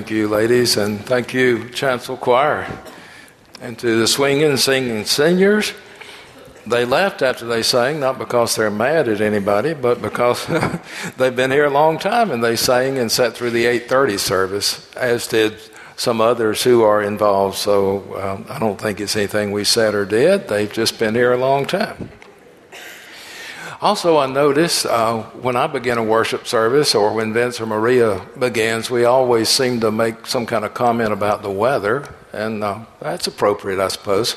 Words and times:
Thank 0.00 0.12
you, 0.12 0.28
ladies, 0.28 0.78
and 0.78 0.98
thank 1.04 1.34
you, 1.34 1.68
Chancel 1.68 2.16
Choir. 2.16 2.66
And 3.60 3.78
to 3.80 3.98
the 4.00 4.08
swinging, 4.08 4.56
singing 4.56 5.04
seniors, 5.04 5.74
they 6.66 6.86
left 6.86 7.20
after 7.20 7.44
they 7.44 7.62
sang, 7.62 8.00
not 8.00 8.18
because 8.18 8.56
they're 8.56 8.70
mad 8.70 9.08
at 9.08 9.20
anybody, 9.20 9.74
but 9.74 10.00
because 10.00 10.46
they've 11.18 11.36
been 11.36 11.50
here 11.50 11.66
a 11.66 11.70
long 11.70 11.98
time 11.98 12.30
and 12.30 12.42
they 12.42 12.56
sang 12.56 12.96
and 12.96 13.12
sat 13.12 13.34
through 13.34 13.50
the 13.50 13.66
8:30 13.66 14.18
service, 14.18 14.90
as 14.96 15.26
did 15.26 15.58
some 15.96 16.22
others 16.22 16.62
who 16.62 16.82
are 16.82 17.02
involved. 17.02 17.58
So 17.58 18.18
um, 18.18 18.46
I 18.48 18.58
don't 18.58 18.80
think 18.80 19.00
it's 19.00 19.16
anything 19.16 19.52
we 19.52 19.64
said 19.64 19.94
or 19.94 20.06
did. 20.06 20.48
They've 20.48 20.72
just 20.72 20.98
been 20.98 21.14
here 21.14 21.34
a 21.34 21.36
long 21.36 21.66
time. 21.66 22.08
Also, 23.82 24.18
I 24.18 24.26
notice 24.26 24.84
uh, 24.84 25.22
when 25.40 25.56
I 25.56 25.66
begin 25.66 25.96
a 25.96 26.02
worship 26.04 26.46
service 26.46 26.94
or 26.94 27.14
when 27.14 27.32
Vince 27.32 27.62
or 27.62 27.66
Maria 27.66 28.20
begins, 28.38 28.90
we 28.90 29.06
always 29.06 29.48
seem 29.48 29.80
to 29.80 29.90
make 29.90 30.26
some 30.26 30.44
kind 30.44 30.66
of 30.66 30.74
comment 30.74 31.14
about 31.14 31.40
the 31.40 31.50
weather, 31.50 32.06
and 32.34 32.62
uh, 32.62 32.80
that's 33.00 33.26
appropriate, 33.26 33.80
I 33.80 33.88
suppose. 33.88 34.36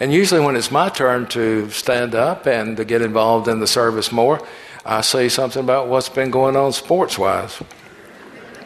And 0.00 0.14
usually, 0.14 0.40
when 0.40 0.56
it's 0.56 0.70
my 0.70 0.88
turn 0.88 1.26
to 1.28 1.68
stand 1.68 2.14
up 2.14 2.46
and 2.46 2.74
to 2.78 2.86
get 2.86 3.02
involved 3.02 3.48
in 3.48 3.60
the 3.60 3.66
service 3.66 4.10
more, 4.10 4.40
I 4.86 5.02
say 5.02 5.28
something 5.28 5.62
about 5.62 5.88
what's 5.88 6.08
been 6.08 6.30
going 6.30 6.56
on 6.56 6.72
sports 6.72 7.18
wise. 7.18 7.62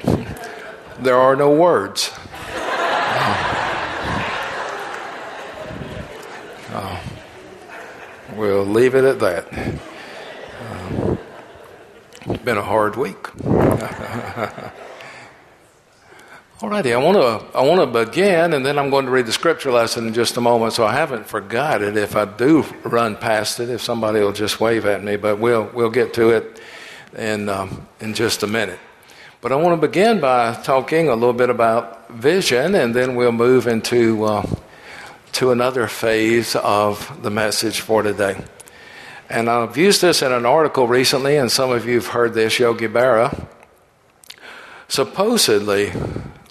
there 1.00 1.16
are 1.16 1.34
no 1.34 1.52
words. 1.52 2.12
Oh. 6.70 7.00
We'll 8.38 8.64
leave 8.64 8.94
it 8.94 9.04
at 9.04 9.18
that. 9.18 9.80
It's 12.30 12.42
been 12.42 12.58
a 12.58 12.62
hard 12.62 12.96
week. 12.96 13.22
Alrighty, 16.58 16.92
I 16.92 16.96
want 16.98 17.16
to 17.16 17.56
I 17.56 17.62
want 17.62 17.80
to 17.80 18.04
begin, 18.04 18.52
and 18.52 18.66
then 18.66 18.78
I'm 18.78 18.90
going 18.90 19.06
to 19.06 19.10
read 19.10 19.24
the 19.24 19.32
scripture 19.32 19.72
lesson 19.72 20.08
in 20.08 20.12
just 20.12 20.36
a 20.36 20.42
moment. 20.42 20.74
So 20.74 20.84
I 20.84 20.92
haven't 20.92 21.26
forgot 21.26 21.80
it. 21.80 21.96
If 21.96 22.16
I 22.16 22.26
do 22.26 22.66
run 22.84 23.16
past 23.16 23.60
it, 23.60 23.70
if 23.70 23.80
somebody 23.80 24.20
will 24.20 24.34
just 24.34 24.60
wave 24.60 24.84
at 24.84 25.02
me, 25.02 25.16
but 25.16 25.38
we'll 25.38 25.70
we'll 25.72 25.88
get 25.88 26.12
to 26.14 26.28
it 26.30 26.60
in 27.16 27.48
um, 27.48 27.88
in 27.98 28.12
just 28.12 28.42
a 28.42 28.46
minute. 28.46 28.78
But 29.40 29.52
I 29.52 29.56
want 29.56 29.80
to 29.80 29.86
begin 29.86 30.20
by 30.20 30.52
talking 30.52 31.08
a 31.08 31.14
little 31.14 31.32
bit 31.32 31.48
about 31.48 32.10
vision, 32.10 32.74
and 32.74 32.94
then 32.94 33.14
we'll 33.14 33.32
move 33.32 33.66
into 33.66 34.24
uh, 34.24 34.46
to 35.32 35.50
another 35.50 35.86
phase 35.86 36.56
of 36.56 37.22
the 37.22 37.30
message 37.30 37.80
for 37.80 38.02
today. 38.02 38.36
And 39.30 39.50
I've 39.50 39.76
used 39.76 40.00
this 40.00 40.22
in 40.22 40.32
an 40.32 40.46
article 40.46 40.88
recently, 40.88 41.36
and 41.36 41.52
some 41.52 41.70
of 41.70 41.86
you 41.86 41.94
have 41.96 42.08
heard 42.08 42.34
this. 42.34 42.58
Yogi 42.58 42.88
Berra 42.88 43.46
supposedly 44.88 45.92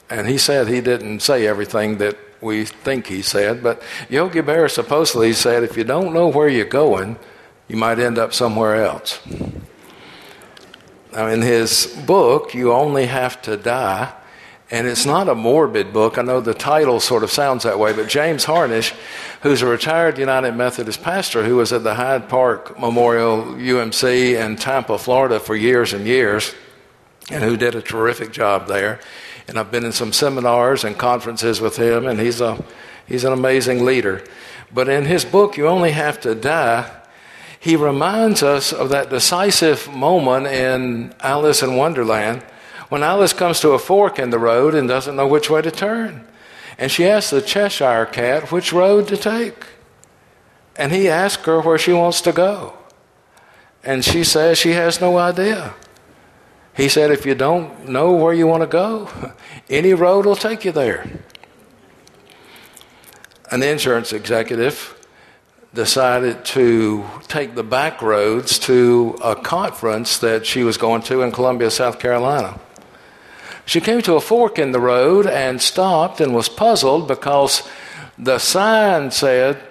and 0.09 0.28
he 0.28 0.38
said 0.38 0.67
he 0.67 0.81
didn't 0.81 1.22
say 1.22 1.47
everything 1.47 1.97
that 1.97 2.17
we 2.39 2.66
think 2.66 3.08
he 3.08 3.22
said, 3.22 3.64
but 3.64 3.81
Yogi 4.09 4.42
Berra 4.42 4.69
supposedly 4.69 5.34
said 5.34 5.64
if 5.64 5.75
you 5.75 5.84
don't 5.84 6.14
know 6.14 6.28
where 6.28 6.47
you're 6.47 6.66
going, 6.66 7.17
you 7.67 7.75
might 7.75 8.00
end 8.00 8.17
up 8.17 8.34
somewhere 8.34 8.84
else. 8.84 9.19
Now, 11.12 11.28
in 11.28 11.41
his 11.41 11.88
book, 12.06 12.53
You 12.53 12.72
Only 12.72 13.08
Have 13.08 13.41
to 13.44 13.58
Die, 13.58 14.14
and 14.70 14.86
it's 14.86 15.06
not 15.06 15.30
a 15.30 15.36
morbid 15.36 15.94
book. 15.94 16.18
I 16.18 16.22
know 16.23 16.42
the 16.42 16.54
title 16.54 17.00
sort 17.00 17.23
of 17.23 17.32
sounds 17.32 17.64
that 17.64 17.80
way, 17.80 17.94
but 17.94 18.10
James 18.10 18.44
Harnish, 18.44 18.94
who's 19.41 19.62
a 19.62 19.66
retired 19.66 20.18
United 20.18 20.53
Methodist 20.53 21.02
pastor 21.02 21.46
who 21.46 21.56
was 21.56 21.72
at 21.72 21.84
the 21.84 21.96
Hyde 21.96 22.28
Park 22.28 22.78
Memorial 22.78 23.44
UMC 23.44 24.36
in 24.44 24.58
Tampa, 24.58 24.97
Florida 24.97 25.40
for 25.40 25.56
years 25.56 25.94
and 25.94 26.06
years, 26.06 26.53
and 27.31 27.44
who 27.44 27.56
did 27.56 27.75
a 27.75 27.81
terrific 27.81 28.31
job 28.31 28.68
there, 28.68 29.00
and 29.47 29.58
I've 29.58 29.72
been 29.72 29.86
in 29.86 29.94
some 29.94 30.12
seminars 30.12 30.84
and 30.84 30.97
conferences 30.97 31.62
with 31.62 31.78
him, 31.78 32.06
and 32.06 32.20
he's, 32.20 32.41
a, 32.41 32.62
he's 33.06 33.24
an 33.24 33.34
amazing 33.34 33.86
leader. 33.86 34.24
But 34.74 34.90
in 34.90 35.06
his 35.06 35.24
book, 35.24 35.56
You 35.56 35.68
Only 35.68 35.91
Have 35.91 36.20
to 36.22 36.36
Die, 36.36 36.91
he 37.59 37.75
reminds 37.78 38.44
us 38.44 38.74
of 38.74 38.90
that 38.90 39.09
decisive 39.09 39.91
moment 39.94 40.47
in 40.47 41.14
Alice 41.22 41.64
in 41.64 41.75
Wonderland 41.75 42.44
when 42.90 43.03
Alice 43.03 43.34
comes 43.34 43.59
to 43.59 43.72
a 43.72 43.80
fork 43.80 44.18
in 44.20 44.30
the 44.30 44.40
road 44.40 44.74
and 44.74 44.88
doesn't 44.88 45.16
know 45.16 45.28
which 45.28 45.50
way 45.50 45.62
to 45.62 45.72
turn. 45.72 46.28
And 46.78 46.92
she 46.92 47.06
asks 47.06 47.31
the 47.31 47.42
Cheshire 47.42 48.06
cat 48.06 48.52
which 48.52 48.72
road 48.72 49.08
to 49.08 49.18
take. 49.18 49.66
And 50.75 50.92
he 50.92 51.09
asks 51.09 51.44
her 51.46 51.62
where 51.62 51.78
she 51.78 51.92
wants 51.92 52.22
to 52.22 52.31
go. 52.31 52.78
And 53.84 54.06
she 54.06 54.24
says 54.24 54.58
she 54.58 54.72
has 54.72 55.02
no 55.02 55.18
idea. 55.18 55.74
He 56.76 56.90
said, 56.90 57.09
if 57.09 57.26
you 57.26 57.34
don't 57.34 57.90
know 57.90 58.12
where 58.12 58.34
you 58.34 58.46
want 58.46 58.62
to 58.62 58.68
go, 58.68 59.09
any 59.70 59.94
road 59.94 60.26
will 60.26 60.36
take 60.36 60.64
you 60.64 60.72
there. 60.72 61.09
An 63.50 63.64
insurance 63.64 64.14
executive 64.14 64.94
decided 65.74 66.46
to 66.46 67.06
take 67.28 67.56
the 67.56 67.64
back 67.64 68.02
roads 68.02 68.59
to 68.59 69.18
a 69.24 69.36
conference 69.36 70.20
that 70.20 70.46
she 70.46 70.64
was 70.64 70.78
going 70.78 71.02
to 71.03 71.22
in 71.22 71.31
Columbia, 71.31 71.72
South 71.72 71.97
Carolina. 72.00 72.59
She 73.67 73.81
came 73.81 74.01
to 74.03 74.16
a 74.16 74.22
fork 74.22 74.57
in 74.57 74.72
the 74.72 74.79
road 74.79 75.28
and 75.28 75.61
stopped 75.61 76.22
and 76.22 76.33
was 76.33 76.47
puzzled 76.47 77.05
because 77.05 77.67
the 78.17 78.39
sign 78.39 79.11
said 79.11 79.61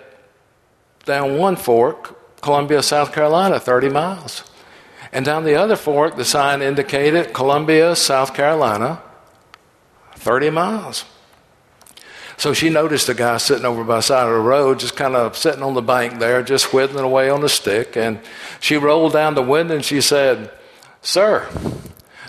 down 1.07 1.39
one 1.39 1.57
fork, 1.57 2.43
Columbia, 2.43 2.83
South 2.83 3.15
Carolina, 3.15 3.59
30 3.59 3.89
miles. 3.89 4.45
And 5.13 5.25
down 5.25 5.45
the 5.45 5.55
other 5.55 5.77
fork, 5.77 6.17
the 6.17 6.27
sign 6.27 6.61
indicated 6.61 7.33
Columbia, 7.33 7.97
South 7.97 8.35
Carolina, 8.35 9.01
30 10.17 10.51
miles. 10.51 11.07
So 12.37 12.53
she 12.53 12.69
noticed 12.69 13.09
a 13.09 13.15
guy 13.15 13.39
sitting 13.39 13.65
over 13.65 13.83
by 13.83 13.97
the 13.97 14.03
side 14.03 14.27
of 14.27 14.35
the 14.35 14.41
road, 14.41 14.79
just 14.79 14.95
kind 14.95 15.17
of 15.17 15.39
sitting 15.39 15.63
on 15.63 15.73
the 15.73 15.81
bank 15.81 16.19
there, 16.19 16.43
just 16.43 16.71
whittling 16.75 17.03
away 17.03 17.31
on 17.31 17.43
a 17.43 17.49
stick. 17.49 17.97
And 17.97 18.21
she 18.61 18.77
rolled 18.77 19.15
down 19.15 19.35
the 19.35 19.43
window 19.43 19.77
and 19.77 19.85
she 19.85 20.03
said, 20.03 20.51
Sir, 21.01 21.49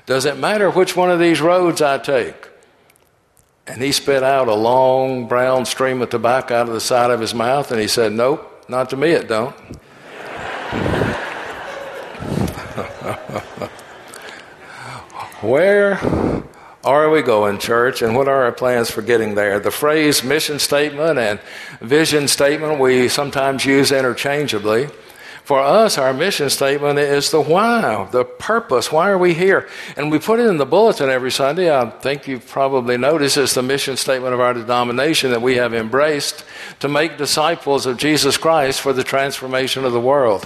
does 0.07 0.25
it 0.25 0.39
matter 0.39 0.71
which 0.71 0.95
one 0.95 1.11
of 1.11 1.19
these 1.19 1.39
roads 1.41 1.81
I 1.81 1.99
take? 1.99 2.47
And 3.67 3.81
he 3.81 3.91
spit 3.91 4.23
out 4.23 4.47
a 4.47 4.55
long 4.55 5.27
brown 5.27 5.65
stream 5.65 6.01
of 6.01 6.09
tobacco 6.09 6.55
out 6.55 6.69
of 6.69 6.73
the 6.73 6.79
side 6.79 7.11
of 7.11 7.19
his 7.19 7.35
mouth 7.35 7.69
and 7.71 7.81
he 7.81 7.89
said, 7.89 8.13
Nope, 8.13 8.65
not 8.69 8.89
to 8.91 8.97
me 8.97 9.09
it 9.09 9.27
don't. 9.27 9.53
Where 15.41 15.99
are 16.85 17.09
we 17.09 17.21
going, 17.21 17.59
church, 17.59 18.01
and 18.01 18.15
what 18.15 18.29
are 18.29 18.45
our 18.45 18.53
plans 18.53 18.89
for 18.89 19.01
getting 19.01 19.35
there? 19.35 19.59
The 19.59 19.71
phrase 19.71 20.23
mission 20.23 20.57
statement 20.57 21.19
and 21.19 21.41
vision 21.81 22.29
statement 22.29 22.79
we 22.79 23.09
sometimes 23.09 23.65
use 23.65 23.91
interchangeably. 23.91 24.87
For 25.47 25.61
us, 25.61 25.97
our 25.97 26.13
mission 26.13 26.49
statement 26.49 26.99
is 26.99 27.31
the 27.31 27.39
why, 27.39 28.05
the 28.11 28.25
purpose. 28.25 28.91
Why 28.91 29.09
are 29.09 29.17
we 29.17 29.33
here? 29.33 29.69
And 29.95 30.11
we 30.11 30.19
put 30.19 30.41
it 30.41 30.47
in 30.47 30.57
the 30.57 30.65
bulletin 30.65 31.09
every 31.09 31.31
Sunday. 31.31 31.73
I 31.73 31.89
think 31.89 32.27
you've 32.27 32.45
probably 32.45 32.97
noticed 32.97 33.37
it's 33.37 33.53
the 33.53 33.63
mission 33.63 33.95
statement 33.95 34.33
of 34.33 34.41
our 34.41 34.53
denomination 34.53 35.31
that 35.31 35.41
we 35.41 35.55
have 35.55 35.73
embraced 35.73 36.43
to 36.81 36.89
make 36.89 37.17
disciples 37.17 37.85
of 37.85 37.95
Jesus 37.95 38.35
Christ 38.35 38.81
for 38.81 38.91
the 38.91 39.05
transformation 39.05 39.85
of 39.85 39.93
the 39.93 40.01
world. 40.01 40.45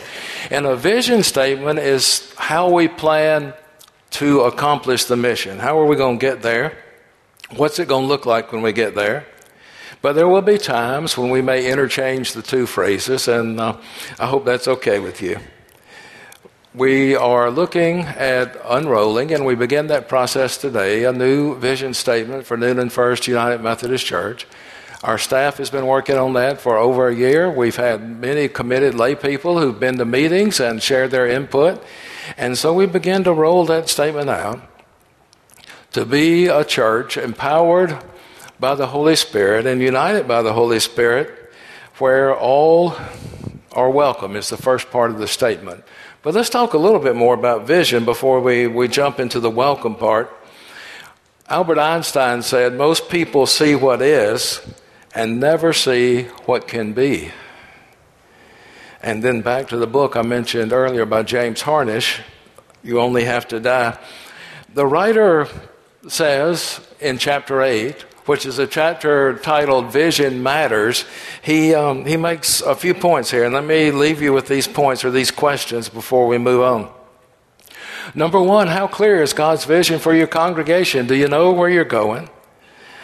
And 0.52 0.68
a 0.68 0.76
vision 0.76 1.24
statement 1.24 1.80
is 1.80 2.32
how 2.38 2.70
we 2.70 2.88
plan 2.88 3.56
to 4.12 4.42
accomplish 4.42 5.06
the 5.06 5.18
mission. 5.18 5.58
How 5.58 5.80
are 5.80 5.86
we 5.88 5.96
going 5.96 6.20
to 6.20 6.22
get 6.24 6.44
there? 6.44 6.78
What's 7.56 7.80
it 7.80 7.88
going 7.88 8.04
to 8.04 8.08
look 8.08 8.28
like 8.28 8.52
when 8.52 8.62
we 8.62 8.72
get 8.72 8.94
there? 8.94 9.26
But 10.02 10.14
there 10.14 10.28
will 10.28 10.42
be 10.42 10.58
times 10.58 11.16
when 11.16 11.30
we 11.30 11.42
may 11.42 11.72
interchange 11.72 12.34
the 12.34 12.42
two 12.42 12.66
phrases, 12.66 13.28
and 13.28 13.60
uh, 13.60 13.78
I 14.20 14.26
hope 14.26 14.46
that's 14.46 14.68
okay 14.68 14.98
with 15.00 15.22
you. 15.22 15.38
We 16.74 17.16
are 17.16 17.52
looking 17.52 18.00
at 18.00 18.58
unrolling, 18.66 19.32
and 19.32 19.46
we 19.46 19.54
begin 19.54 19.88
that 19.88 20.10
process 20.10 20.58
today 20.58 21.04
a 21.04 21.12
new 21.12 21.56
vision 21.60 21.94
statement 21.94 22.48
for 22.48 22.58
Newnan 22.58 22.92
First 22.92 23.28
United 23.28 23.62
Methodist 23.62 24.06
Church. 24.06 24.48
Our 25.04 25.18
staff 25.18 25.58
has 25.58 25.70
been 25.70 25.86
working 25.86 26.18
on 26.18 26.34
that 26.34 26.62
for 26.62 26.78
over 26.78 27.08
a 27.08 27.16
year. 27.16 27.52
We've 27.52 27.76
had 27.76 28.02
many 28.02 28.48
committed 28.48 28.96
lay 28.96 29.16
people 29.16 29.60
who've 29.60 29.80
been 29.80 29.98
to 29.98 30.06
meetings 30.06 30.60
and 30.60 30.82
shared 30.82 31.12
their 31.12 31.28
input. 31.28 31.84
And 32.38 32.58
so 32.58 32.74
we 32.74 32.86
begin 32.86 33.24
to 33.26 33.34
roll 33.34 33.66
that 33.66 33.90
statement 33.90 34.30
out 34.30 34.62
to 35.92 36.06
be 36.06 36.48
a 36.48 36.64
church 36.64 37.18
empowered 37.18 37.98
by 38.62 38.76
the 38.76 38.86
Holy 38.86 39.16
Spirit 39.16 39.66
and 39.66 39.82
united 39.82 40.28
by 40.28 40.44
the 40.44 40.54
Holy 40.54 40.80
Spirit, 40.80 41.52
where 41.98 42.34
all 42.34 42.96
are 43.72 43.90
welcome, 43.90 44.36
is 44.36 44.50
the 44.50 44.56
first 44.58 44.92
part 44.92 45.10
of 45.10 45.18
the 45.18 45.28
statement. 45.28 45.84
But 46.22 46.36
let's 46.36 46.52
talk 46.52 46.76
a 46.76 46.78
little 46.78 47.00
bit 47.00 47.16
more 47.16 47.34
about 47.34 47.66
vision 47.66 48.06
before 48.06 48.40
we, 48.40 48.68
we 48.68 48.88
jump 48.88 49.20
into 49.20 49.40
the 49.40 49.50
welcome 49.50 49.96
part. 49.96 50.32
Albert 51.50 51.80
Einstein 51.80 52.44
said, 52.44 52.76
Most 52.76 53.10
people 53.10 53.48
see 53.48 53.74
what 53.74 54.00
is 54.00 54.62
and 55.16 55.40
never 55.40 55.74
see 55.74 56.26
what 56.46 56.68
can 56.68 56.94
be. 56.94 57.32
And 59.02 59.24
then 59.24 59.42
back 59.42 59.70
to 59.70 59.78
the 59.78 59.88
book 59.88 60.16
I 60.16 60.22
mentioned 60.22 60.72
earlier 60.72 61.08
by 61.08 61.24
James 61.24 61.64
Harnish, 61.64 62.22
You 62.84 63.00
Only 63.00 63.24
Have 63.24 63.48
to 63.48 63.60
Die. 63.60 63.98
The 64.72 64.86
writer 64.86 65.48
says 66.08 66.80
in 67.00 67.18
chapter 67.18 67.64
8, 67.64 68.06
which 68.26 68.46
is 68.46 68.60
a 68.60 68.68
chapter 68.68 69.38
titled 69.38 69.92
Vision 69.92 70.44
Matters, 70.44 71.06
he, 71.42 71.74
um, 71.74 72.06
he 72.06 72.18
makes 72.18 72.62
a 72.62 72.76
few 72.76 72.94
points 72.94 73.32
here. 73.32 73.44
And 73.46 73.54
let 73.54 73.66
me 73.66 73.92
leave 73.92 74.22
you 74.22 74.34
with 74.34 74.48
these 74.48 74.68
points 74.68 75.04
or 75.04 75.12
these 75.12 75.32
questions 75.32 75.90
before 75.90 76.28
we 76.28 76.38
move 76.38 76.62
on. 76.62 76.90
Number 78.14 78.42
one, 78.42 78.68
how 78.68 78.88
clear 78.88 79.22
is 79.22 79.34
God's 79.34 79.66
vision 79.66 80.00
for 80.00 80.14
your 80.14 80.28
congregation? 80.28 81.08
Do 81.08 81.16
you 81.16 81.28
know 81.28 81.52
where 81.52 81.70
you're 81.70 81.84
going? 81.84 82.30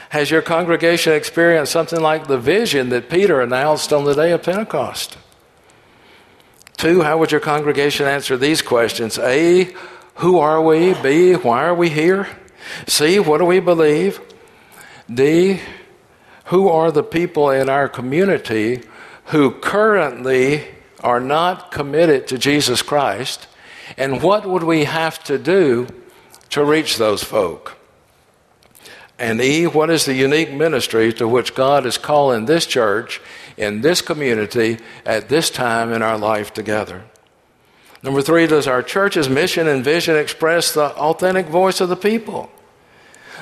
Has 0.09 0.31
your 0.31 0.41
congregation 0.41 1.13
experienced 1.13 1.71
something 1.71 2.01
like 2.01 2.27
the 2.27 2.37
vision 2.37 2.89
that 2.89 3.09
Peter 3.09 3.41
announced 3.41 3.91
on 3.91 4.05
the 4.05 4.13
day 4.13 4.31
of 4.31 4.43
Pentecost? 4.43 5.17
Two, 6.77 7.01
how 7.01 7.17
would 7.17 7.31
your 7.31 7.41
congregation 7.41 8.05
answer 8.05 8.37
these 8.37 8.61
questions? 8.61 9.17
A, 9.17 9.73
who 10.15 10.39
are 10.39 10.61
we? 10.61 10.93
B, 11.01 11.33
why 11.33 11.65
are 11.65 11.75
we 11.75 11.89
here? 11.89 12.27
C, 12.87 13.19
what 13.19 13.39
do 13.39 13.45
we 13.45 13.59
believe? 13.59 14.21
D, 15.13 15.59
who 16.45 16.69
are 16.69 16.91
the 16.91 17.03
people 17.03 17.49
in 17.49 17.69
our 17.69 17.87
community 17.87 18.81
who 19.25 19.51
currently 19.51 20.65
are 21.01 21.19
not 21.19 21.71
committed 21.71 22.27
to 22.27 22.37
Jesus 22.37 22.81
Christ? 22.81 23.47
And 23.97 24.21
what 24.21 24.45
would 24.45 24.63
we 24.63 24.83
have 24.83 25.23
to 25.25 25.37
do 25.37 25.87
to 26.49 26.63
reach 26.63 26.97
those 26.97 27.23
folk? 27.23 27.77
And 29.19 29.41
E, 29.41 29.65
what 29.65 29.89
is 29.89 30.05
the 30.05 30.13
unique 30.13 30.51
ministry 30.51 31.11
to 31.13 31.27
which 31.27 31.55
God 31.55 31.85
is 31.85 31.97
calling 31.97 32.45
this 32.45 32.65
church 32.65 33.19
in 33.55 33.81
this 33.81 34.01
community 34.01 34.77
at 35.05 35.29
this 35.29 35.49
time 35.49 35.91
in 35.91 36.01
our 36.01 36.17
life 36.17 36.53
together? 36.53 37.03
Number 38.03 38.21
three, 38.21 38.45
does 38.45 38.67
our 38.67 38.83
church's 38.83 39.27
mission 39.27 39.67
and 39.67 39.83
vision 39.83 40.15
express 40.15 40.73
the 40.73 40.91
authentic 40.95 41.47
voice 41.47 41.81
of 41.81 41.89
the 41.89 41.95
people? 41.95 42.51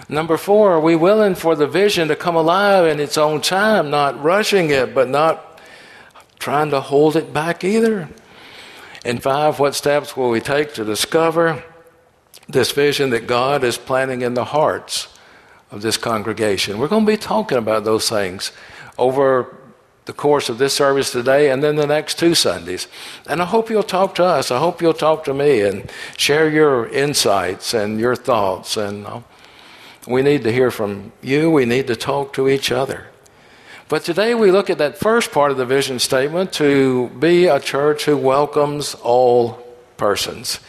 Number 0.08 0.38
four, 0.38 0.74
are 0.74 0.80
we 0.80 0.96
willing 0.96 1.36
for 1.36 1.56
the 1.56 1.68
vision 1.68 2.08
to 2.10 2.16
come 2.16 2.36
alive 2.36 2.86
in 2.86 3.00
its 3.00 3.18
own 3.18 3.42
time, 3.42 3.90
not 3.90 4.22
rushing 4.22 4.70
it, 4.70 4.94
but 4.94 5.10
not 5.10 5.60
trying 6.38 6.70
to 6.70 6.80
hold 6.80 7.16
it 7.16 7.34
back 7.34 7.64
either? 7.64 8.10
And 9.04 9.22
five, 9.22 9.60
what 9.60 9.76
steps 9.76 10.16
will 10.16 10.30
we 10.30 10.42
take 10.42 10.74
to 10.76 10.84
discover 10.84 11.64
this 12.48 12.72
vision 12.72 13.10
that 13.12 13.28
God 13.28 13.64
is 13.64 13.78
planting 13.78 14.22
in 14.22 14.34
the 14.34 14.46
hearts 14.46 15.08
of 15.72 15.82
this 15.82 15.98
congregation. 15.98 16.80
We're 16.80 16.88
going 16.88 17.06
to 17.06 17.12
be 17.12 17.18
talking 17.18 17.58
about 17.58 17.84
those 17.84 18.10
things 18.10 18.52
over 18.98 19.56
the 20.06 20.14
course 20.14 20.50
of 20.50 20.60
this 20.60 20.74
service 20.74 21.12
today 21.12 21.50
and 21.50 21.64
then 21.64 21.76
the 21.76 21.88
next 21.88 22.20
two 22.20 22.36
Sundays. 22.36 22.88
And 23.28 23.42
I 23.42 23.46
hope 23.46 23.70
you'll 23.70 23.84
talk 23.84 24.16
to 24.16 24.24
us. 24.24 24.52
I 24.52 24.60
hope 24.60 24.82
you'll 24.82 24.94
talk 24.94 25.24
to 25.26 25.34
me 25.34 25.62
and 25.62 25.92
share 26.16 26.50
your 26.50 26.88
insights 26.90 27.74
and 27.74 28.00
your 28.00 28.16
thoughts. 28.16 28.78
And 28.78 29.08
uh, 29.08 29.22
we 30.08 30.22
need 30.22 30.44
to 30.44 30.52
hear 30.52 30.72
from 30.72 31.12
you. 31.22 31.50
We 31.50 31.66
need 31.66 31.88
to 31.88 31.96
talk 31.96 32.34
to 32.34 32.48
each 32.48 32.72
other. 32.72 33.08
But 33.88 34.04
today 34.04 34.34
we 34.34 34.52
look 34.52 34.70
at 34.70 34.80
that 34.80 34.98
first 34.98 35.32
part 35.32 35.52
of 35.52 35.58
the 35.58 35.66
vision 35.66 36.00
statement 36.00 36.52
to 36.54 37.10
be 37.10 37.46
a 37.46 37.60
church 37.60 38.06
who 38.06 38.18
welcomes 38.18 38.96
all 38.96 39.60
persons. 39.98 40.60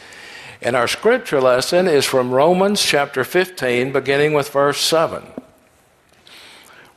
And 0.60 0.76
our 0.76 0.88
scripture 0.88 1.40
lesson 1.40 1.86
is 1.86 2.04
from 2.04 2.30
Romans 2.30 2.82
chapter 2.82 3.24
15, 3.24 3.92
beginning 3.92 4.32
with 4.32 4.50
verse 4.50 4.80
7. 4.80 5.22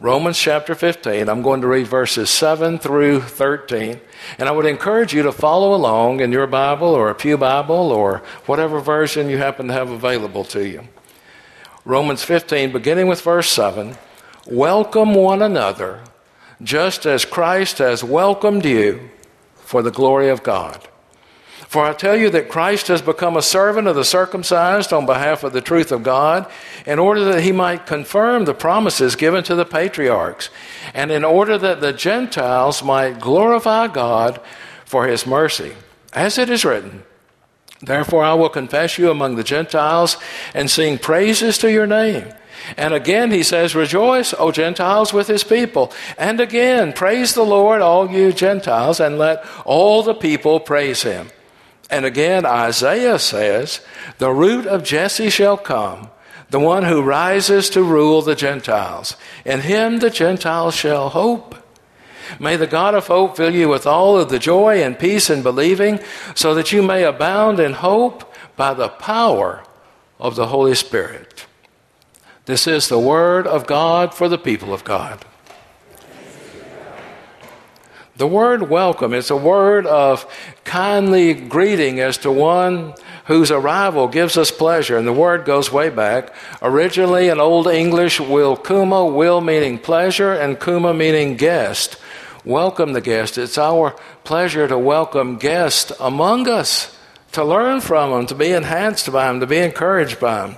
Romans 0.02 0.40
chapter 0.40 0.76
15. 0.76 1.28
I'm 1.28 1.42
going 1.42 1.60
to 1.60 1.68
read 1.68 1.88
verses 1.88 2.30
7 2.30 2.80
through 2.80 3.22
13. 3.22 4.00
And 4.38 4.48
I 4.48 4.52
would 4.52 4.66
encourage 4.66 5.14
you 5.14 5.24
to 5.24 5.32
follow 5.34 5.74
along 5.74 6.22
in 6.22 6.32
your 6.32 6.48
Bible 6.48 6.88
or 6.88 7.10
a 7.10 7.16
Pew 7.16 7.38
Bible 7.38 7.92
or 7.92 8.24
whatever 8.46 8.80
version 8.80 9.30
you 9.30 9.38
happen 9.38 9.68
to 9.68 9.74
have 9.74 9.90
available 9.90 10.46
to 10.46 10.66
you. 10.66 10.88
Romans 11.86 12.24
15, 12.24 12.74
beginning 12.74 13.08
with 13.08 13.22
verse 13.22 13.50
7. 13.52 13.98
Welcome 14.48 15.14
one 15.14 15.42
another, 15.42 16.02
just 16.62 17.06
as 17.06 17.24
Christ 17.24 17.78
has 17.78 18.04
welcomed 18.04 18.66
you 18.66 19.10
for 19.56 19.82
the 19.82 19.92
glory 19.92 20.28
of 20.28 20.44
God. 20.44 20.86
For 21.70 21.86
I 21.86 21.94
tell 21.94 22.18
you 22.18 22.30
that 22.32 22.50
Christ 22.50 22.88
has 22.88 23.02
become 23.02 23.38
a 23.38 23.42
servant 23.42 23.88
of 23.88 23.96
the 23.96 24.04
circumcised 24.04 24.92
on 24.92 25.06
behalf 25.06 25.44
of 25.44 25.54
the 25.54 25.62
truth 25.62 25.94
of 25.94 26.04
God, 26.04 26.52
in 26.86 27.00
order 27.00 27.24
that 27.26 27.44
he 27.44 27.54
might 27.54 27.86
confirm 27.86 28.44
the 28.44 28.54
promises 28.54 29.16
given 29.16 29.44
to 29.46 29.56
the 29.56 29.66
patriarchs, 29.66 30.50
and 30.94 31.12
in 31.12 31.24
order 31.24 31.58
that 31.58 31.80
the 31.80 31.94
Gentiles 31.94 32.84
might 32.84 33.22
glorify 33.22 33.88
God 33.88 34.42
for 34.84 35.08
his 35.08 35.26
mercy. 35.26 35.74
As 36.12 36.38
it 36.38 36.50
is 36.50 36.66
written, 36.66 37.04
Therefore 37.82 38.24
I 38.24 38.34
will 38.34 38.50
confess 38.50 38.98
you 38.98 39.10
among 39.10 39.36
the 39.36 39.44
Gentiles 39.44 40.18
and 40.54 40.70
sing 40.70 40.98
praises 40.98 41.58
to 41.60 41.72
your 41.72 41.88
name. 41.88 42.34
And 42.76 42.94
again 42.94 43.32
he 43.32 43.44
says, 43.44 43.76
Rejoice, 43.76 44.34
O 44.38 44.52
Gentiles, 44.52 45.14
with 45.14 45.28
his 45.28 45.44
people. 45.44 45.92
And 46.18 46.40
again, 46.40 46.94
praise 46.94 47.34
the 47.34 47.44
Lord, 47.44 47.82
all 47.82 48.10
you 48.12 48.34
Gentiles, 48.34 49.00
and 49.00 49.18
let 49.18 49.46
all 49.66 50.04
the 50.04 50.14
people 50.14 50.60
praise 50.60 51.04
him. 51.04 51.30
And 51.90 52.06
again, 52.06 52.46
Isaiah 52.46 53.18
says, 53.18 53.82
The 54.20 54.32
root 54.32 54.68
of 54.68 54.84
Jesse 54.84 55.30
shall 55.30 55.58
come, 55.58 56.10
the 56.50 56.60
one 56.60 56.84
who 56.84 57.02
rises 57.02 57.70
to 57.72 57.82
rule 57.82 58.22
the 58.22 58.36
Gentiles. 58.36 59.16
In 59.46 59.62
him 59.62 60.00
the 60.00 60.10
Gentiles 60.10 60.76
shall 60.76 61.10
hope. 61.10 61.56
May 62.40 62.58
the 62.58 62.68
God 62.68 62.96
of 62.96 63.08
hope 63.08 63.38
fill 63.38 63.54
you 63.54 63.70
with 63.70 63.88
all 63.88 64.18
of 64.18 64.30
the 64.30 64.40
joy 64.40 64.84
and 64.84 65.00
peace 65.00 65.30
in 65.30 65.42
believing, 65.42 66.00
so 66.36 66.54
that 66.54 66.72
you 66.72 66.84
may 66.84 67.04
abound 67.04 67.60
in 67.60 67.74
hope 67.74 68.34
by 68.56 68.74
the 68.74 68.90
power 68.90 69.64
of 70.20 70.36
the 70.36 70.48
Holy 70.48 70.76
Spirit. 70.76 71.46
This 72.46 72.68
is 72.68 72.90
the 72.90 73.00
word 73.00 73.48
of 73.48 73.68
God 73.68 74.14
for 74.14 74.28
the 74.28 74.38
people 74.38 74.74
of 74.74 74.84
God. 74.84 75.24
The 78.18 78.28
word 78.28 78.70
welcome 78.70 79.14
is 79.14 79.30
a 79.30 79.38
word 79.38 79.86
of 79.86 80.26
kindly 80.66 81.34
greeting 81.34 82.02
as 82.02 82.18
to 82.18 82.30
one 82.30 82.96
whose 83.26 83.50
arrival 83.50 84.10
gives 84.10 84.36
us 84.36 84.52
pleasure. 84.52 84.98
And 84.98 85.08
the 85.08 85.14
word 85.14 85.46
goes 85.46 85.72
way 85.72 85.90
back. 85.90 86.36
Originally 86.62 87.30
in 87.30 87.40
Old 87.40 87.68
English, 87.68 88.20
will 88.20 88.58
kuma, 88.58 89.06
will 89.06 89.40
meaning 89.40 89.78
pleasure, 89.80 90.34
and 90.34 90.60
kuma 90.60 90.94
meaning 90.94 91.38
guest. 91.38 91.96
Welcome 92.46 92.94
the 92.94 93.02
guest. 93.02 93.38
It's 93.38 93.58
our 93.58 93.92
pleasure 94.24 94.66
to 94.66 94.78
welcome 94.78 95.38
guests 95.38 95.92
among 96.00 96.48
us 96.48 96.98
to 97.34 97.44
learn 97.44 97.82
from 97.82 98.12
them, 98.12 98.28
to 98.28 98.36
be 98.36 98.52
enhanced 98.54 99.12
by 99.12 99.28
them, 99.28 99.42
to 99.42 99.46
be 99.46 99.58
encouraged 99.58 100.22
by 100.22 100.48
them. 100.48 100.56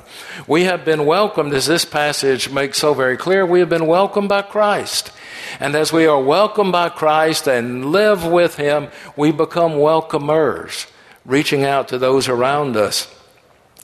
We 0.48 0.66
have 0.66 0.86
been 0.86 1.08
welcomed, 1.08 1.54
as 1.54 1.66
this 1.66 1.84
passage 1.84 2.52
makes 2.52 2.78
so 2.78 2.94
very 2.94 3.18
clear, 3.18 3.46
we 3.48 3.60
have 3.62 3.70
been 3.70 3.88
welcomed 3.88 4.30
by 4.30 4.44
Christ. 4.44 5.12
And 5.60 5.74
as 5.76 5.92
we 5.92 6.06
are 6.06 6.22
welcomed 6.22 6.72
by 6.72 6.90
Christ 6.90 7.48
and 7.48 7.92
live 7.92 8.26
with 8.26 8.58
Him, 8.58 8.90
we 9.18 9.32
become 9.32 9.74
welcomers, 9.74 10.86
reaching 11.26 11.64
out 11.64 11.88
to 11.88 11.98
those 11.98 12.30
around 12.30 12.78
us 12.78 13.08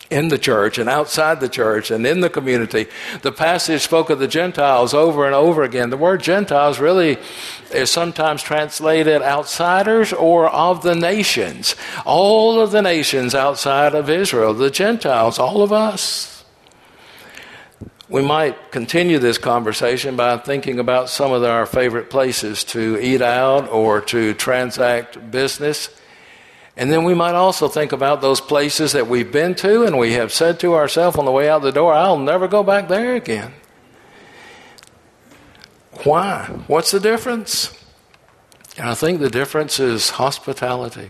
in 0.09 0.29
the 0.29 0.37
church 0.37 0.77
and 0.77 0.89
outside 0.89 1.39
the 1.39 1.49
church 1.49 1.91
and 1.91 2.05
in 2.05 2.21
the 2.21 2.29
community. 2.29 2.87
The 3.21 3.31
passage 3.31 3.81
spoke 3.81 4.09
of 4.09 4.19
the 4.19 4.27
Gentiles 4.27 4.93
over 4.93 5.25
and 5.25 5.35
over 5.35 5.63
again. 5.63 5.89
The 5.89 5.97
word 5.97 6.23
Gentiles 6.23 6.79
really 6.79 7.17
is 7.71 7.91
sometimes 7.91 8.41
translated 8.41 9.21
outsiders 9.21 10.13
or 10.13 10.47
of 10.49 10.81
the 10.81 10.95
nations. 10.95 11.75
All 12.05 12.61
of 12.61 12.71
the 12.71 12.81
nations 12.81 13.35
outside 13.35 13.93
of 13.93 14.09
Israel, 14.09 14.53
the 14.53 14.71
Gentiles, 14.71 15.39
all 15.39 15.61
of 15.61 15.73
us. 15.73 16.37
We 18.09 18.21
might 18.21 18.71
continue 18.71 19.19
this 19.19 19.37
conversation 19.37 20.15
by 20.15 20.37
thinking 20.37 20.79
about 20.79 21.09
some 21.09 21.33
of 21.33 21.43
our 21.43 21.65
favorite 21.65 22.09
places 22.09 22.63
to 22.65 22.97
eat 23.01 23.21
out 23.21 23.69
or 23.69 23.99
to 23.99 24.33
transact 24.33 25.29
business. 25.29 25.89
And 26.77 26.91
then 26.91 27.03
we 27.03 27.15
might 27.15 27.33
also 27.33 27.67
think 27.67 27.91
about 27.91 28.21
those 28.21 28.39
places 28.39 28.91
that 28.91 29.07
we've 29.07 29.31
been 29.31 29.55
to 29.55 29.83
and 29.83 29.97
we 29.97 30.13
have 30.13 30.31
said 30.31 30.59
to 30.59 30.75
ourselves 30.75 31.17
on 31.17 31.25
the 31.25 31.31
way 31.31 31.49
out 31.49 31.63
the 31.63 31.71
door, 31.71 31.91
I'll 31.91 32.19
never 32.19 32.47
go 32.47 32.61
back 32.61 32.87
there 32.87 33.15
again. 33.15 33.51
Why? 36.03 36.45
What's 36.67 36.91
the 36.91 36.99
difference? 36.99 37.75
And 38.77 38.87
I 38.87 38.93
think 38.93 39.19
the 39.19 39.29
difference 39.29 39.79
is 39.79 40.11
hospitality. 40.11 41.09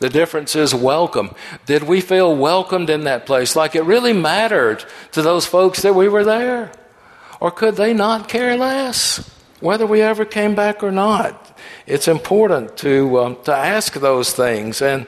The 0.00 0.08
difference 0.08 0.56
is 0.56 0.74
welcome. 0.74 1.34
Did 1.66 1.82
we 1.82 2.00
feel 2.00 2.34
welcomed 2.34 2.88
in 2.88 3.04
that 3.04 3.26
place? 3.26 3.54
Like 3.54 3.76
it 3.76 3.82
really 3.82 4.14
mattered 4.14 4.82
to 5.12 5.20
those 5.20 5.44
folks 5.44 5.82
that 5.82 5.94
we 5.94 6.08
were 6.08 6.24
there? 6.24 6.72
Or 7.38 7.50
could 7.50 7.76
they 7.76 7.92
not 7.92 8.30
care 8.30 8.56
less 8.56 9.30
whether 9.60 9.84
we 9.84 10.00
ever 10.00 10.24
came 10.24 10.54
back 10.54 10.82
or 10.82 10.90
not? 10.90 11.41
It's 11.86 12.08
important 12.08 12.76
to, 12.78 13.18
um, 13.18 13.36
to 13.44 13.54
ask 13.54 13.94
those 13.94 14.32
things 14.32 14.82
and, 14.82 15.06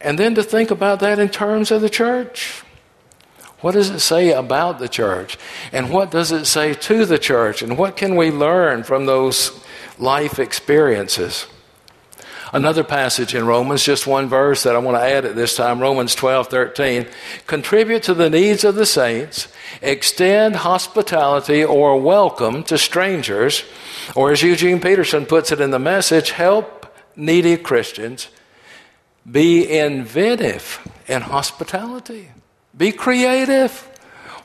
and 0.00 0.18
then 0.18 0.34
to 0.34 0.42
think 0.42 0.70
about 0.70 1.00
that 1.00 1.18
in 1.18 1.28
terms 1.28 1.70
of 1.70 1.80
the 1.80 1.90
church. 1.90 2.62
What 3.60 3.72
does 3.72 3.90
it 3.90 4.00
say 4.00 4.32
about 4.32 4.78
the 4.78 4.88
church? 4.88 5.38
And 5.72 5.90
what 5.90 6.10
does 6.10 6.32
it 6.32 6.46
say 6.46 6.72
to 6.74 7.04
the 7.04 7.18
church? 7.18 7.62
And 7.62 7.76
what 7.76 7.96
can 7.96 8.16
we 8.16 8.30
learn 8.30 8.84
from 8.84 9.04
those 9.06 9.62
life 9.98 10.38
experiences? 10.38 11.46
Another 12.52 12.82
passage 12.82 13.32
in 13.32 13.46
Romans, 13.46 13.84
just 13.84 14.08
one 14.08 14.28
verse 14.28 14.64
that 14.64 14.74
I 14.74 14.80
want 14.80 14.96
to 14.96 15.04
add 15.04 15.24
at 15.24 15.36
this 15.36 15.54
time, 15.54 15.78
Romans 15.78 16.16
12, 16.16 16.48
13. 16.48 17.06
Contribute 17.46 18.02
to 18.04 18.14
the 18.14 18.28
needs 18.28 18.64
of 18.64 18.74
the 18.74 18.86
saints, 18.86 19.46
extend 19.80 20.56
hospitality 20.56 21.64
or 21.64 22.00
welcome 22.00 22.64
to 22.64 22.76
strangers, 22.76 23.62
or 24.16 24.32
as 24.32 24.42
Eugene 24.42 24.80
Peterson 24.80 25.26
puts 25.26 25.52
it 25.52 25.60
in 25.60 25.70
the 25.70 25.78
message, 25.78 26.32
help 26.32 26.92
needy 27.14 27.56
Christians. 27.56 28.26
Be 29.30 29.70
inventive 29.78 30.80
in 31.06 31.22
hospitality. 31.22 32.30
Be 32.76 32.90
creative. 32.90 33.72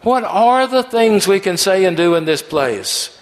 What 0.03 0.23
are 0.23 0.67
the 0.67 0.83
things 0.83 1.27
we 1.27 1.39
can 1.39 1.57
say 1.57 1.85
and 1.85 1.97
do 1.97 2.13
in 2.13 2.25
this 2.25 2.43
place 2.43 3.19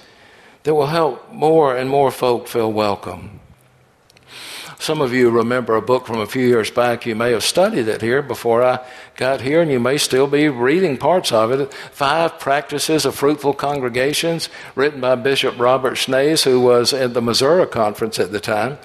that 0.63 0.75
will 0.75 0.87
help 0.87 1.31
more 1.31 1.77
and 1.77 1.89
more 1.89 2.11
folk 2.11 2.49
feel 2.49 2.69
welcome? 2.73 3.39
Some 4.79 5.01
of 5.01 5.13
you 5.13 5.29
remember 5.29 5.75
a 5.75 5.81
book 5.81 6.05
from 6.05 6.19
a 6.19 6.25
few 6.25 6.45
years 6.45 6.69
back. 6.69 7.05
You 7.05 7.15
may 7.15 7.31
have 7.31 7.43
studied 7.43 7.87
it 7.87 8.01
here 8.01 8.21
before 8.21 8.63
I 8.63 8.85
got 9.15 9.41
here, 9.41 9.61
and 9.61 9.71
you 9.71 9.79
may 9.79 9.97
still 9.97 10.27
be 10.27 10.49
reading 10.49 10.97
parts 10.97 11.31
of 11.31 11.51
it. 11.51 11.73
Five 11.73 12.39
Practices 12.39 13.05
of 13.05 13.15
Fruitful 13.15 13.53
Congregations, 13.53 14.49
written 14.75 14.99
by 14.99 15.15
Bishop 15.15 15.57
Robert 15.57 15.93
Schnase, 15.93 16.43
who 16.43 16.59
was 16.59 16.91
at 16.91 17.13
the 17.13 17.21
Missouri 17.21 17.67
conference 17.67 18.19
at 18.19 18.31
the 18.31 18.39
time. 18.39 18.77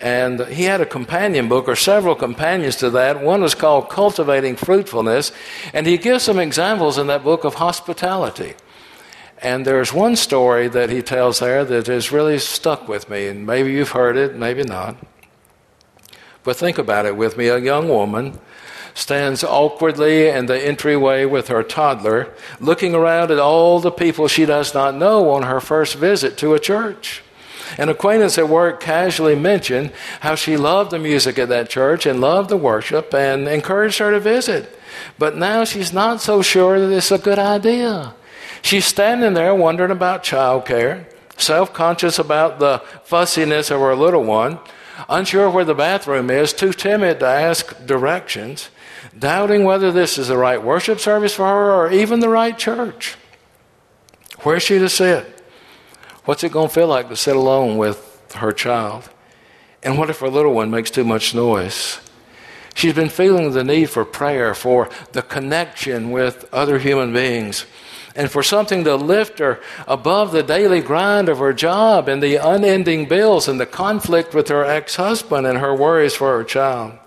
And 0.00 0.40
he 0.46 0.64
had 0.64 0.80
a 0.80 0.86
companion 0.86 1.48
book, 1.48 1.66
or 1.68 1.76
several 1.76 2.14
companions 2.14 2.76
to 2.76 2.90
that. 2.90 3.22
One 3.22 3.40
was 3.40 3.54
called 3.54 3.88
Cultivating 3.88 4.56
Fruitfulness, 4.56 5.32
and 5.72 5.86
he 5.86 5.96
gives 5.96 6.24
some 6.24 6.38
examples 6.38 6.98
in 6.98 7.06
that 7.06 7.24
book 7.24 7.44
of 7.44 7.54
hospitality. 7.54 8.54
And 9.40 9.64
there's 9.64 9.92
one 9.92 10.16
story 10.16 10.68
that 10.68 10.90
he 10.90 11.00
tells 11.00 11.38
there 11.38 11.64
that 11.64 11.86
has 11.86 12.10
really 12.10 12.38
stuck 12.38 12.88
with 12.88 13.08
me, 13.08 13.28
and 13.28 13.46
maybe 13.46 13.72
you've 13.72 13.92
heard 13.92 14.16
it, 14.16 14.34
maybe 14.34 14.64
not. 14.64 14.96
But 16.48 16.56
think 16.56 16.78
about 16.78 17.04
it 17.04 17.14
with 17.14 17.36
me. 17.36 17.48
A 17.48 17.58
young 17.58 17.90
woman 17.90 18.38
stands 18.94 19.44
awkwardly 19.44 20.28
in 20.28 20.46
the 20.46 20.58
entryway 20.58 21.26
with 21.26 21.48
her 21.48 21.62
toddler, 21.62 22.32
looking 22.58 22.94
around 22.94 23.30
at 23.30 23.38
all 23.38 23.80
the 23.80 23.90
people 23.90 24.28
she 24.28 24.46
does 24.46 24.72
not 24.72 24.94
know 24.94 25.28
on 25.28 25.42
her 25.42 25.60
first 25.60 25.96
visit 25.96 26.38
to 26.38 26.54
a 26.54 26.58
church. 26.58 27.22
An 27.76 27.90
acquaintance 27.90 28.38
at 28.38 28.48
work 28.48 28.80
casually 28.80 29.36
mentioned 29.36 29.92
how 30.20 30.36
she 30.36 30.56
loved 30.56 30.90
the 30.90 30.98
music 30.98 31.38
at 31.38 31.50
that 31.50 31.68
church 31.68 32.06
and 32.06 32.18
loved 32.18 32.48
the 32.48 32.56
worship 32.56 33.12
and 33.12 33.46
encouraged 33.46 33.98
her 33.98 34.10
to 34.10 34.18
visit. 34.18 34.74
But 35.18 35.36
now 35.36 35.64
she's 35.64 35.92
not 35.92 36.22
so 36.22 36.40
sure 36.40 36.80
that 36.80 36.96
it's 36.96 37.12
a 37.12 37.18
good 37.18 37.38
idea. 37.38 38.14
She's 38.62 38.86
standing 38.86 39.34
there 39.34 39.54
wondering 39.54 39.90
about 39.90 40.24
childcare, 40.24 41.12
self 41.36 41.74
conscious 41.74 42.18
about 42.18 42.58
the 42.58 42.82
fussiness 43.04 43.70
of 43.70 43.82
her 43.82 43.94
little 43.94 44.24
one, 44.24 44.60
unsure 45.08 45.50
where 45.50 45.64
the 45.64 45.74
bathroom 45.74 46.30
is, 46.30 46.52
too 46.52 46.72
timid 46.72 47.20
to 47.20 47.26
ask 47.26 47.86
directions, 47.86 48.70
doubting 49.18 49.64
whether 49.64 49.92
this 49.92 50.18
is 50.18 50.28
the 50.28 50.36
right 50.36 50.62
worship 50.62 51.00
service 51.00 51.34
for 51.34 51.46
her 51.46 51.72
or 51.72 51.92
even 51.92 52.20
the 52.20 52.28
right 52.28 52.56
church. 52.58 53.16
Where's 54.40 54.62
she 54.62 54.78
to 54.78 54.88
sit? 54.88 55.42
What's 56.24 56.44
it 56.44 56.52
going 56.52 56.68
to 56.68 56.74
feel 56.74 56.88
like 56.88 57.08
to 57.08 57.16
sit 57.16 57.36
alone 57.36 57.78
with 57.78 58.32
her 58.36 58.52
child? 58.52 59.08
And 59.82 59.96
what 59.98 60.10
if 60.10 60.20
her 60.20 60.28
little 60.28 60.52
one 60.52 60.70
makes 60.70 60.90
too 60.90 61.04
much 61.04 61.34
noise? 61.34 62.00
She's 62.74 62.94
been 62.94 63.08
feeling 63.08 63.50
the 63.50 63.64
need 63.64 63.90
for 63.90 64.04
prayer, 64.04 64.54
for 64.54 64.88
the 65.12 65.22
connection 65.22 66.10
with 66.10 66.48
other 66.52 66.78
human 66.78 67.12
beings 67.12 67.66
and 68.18 68.32
for 68.32 68.42
something 68.42 68.82
to 68.82 68.96
lift 68.96 69.38
her 69.38 69.60
above 69.86 70.32
the 70.32 70.42
daily 70.42 70.80
grind 70.80 71.28
of 71.28 71.38
her 71.38 71.52
job 71.52 72.08
and 72.08 72.20
the 72.20 72.34
unending 72.34 73.06
bills 73.06 73.46
and 73.46 73.60
the 73.60 73.64
conflict 73.64 74.34
with 74.34 74.48
her 74.48 74.64
ex 74.64 74.96
husband 74.96 75.46
and 75.46 75.58
her 75.58 75.72
worries 75.72 76.16
for 76.16 76.36
her 76.36 76.42
child. 76.42 76.98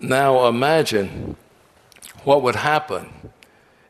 Now 0.00 0.46
imagine 0.46 1.36
what 2.24 2.42
would 2.42 2.56
happen 2.56 3.10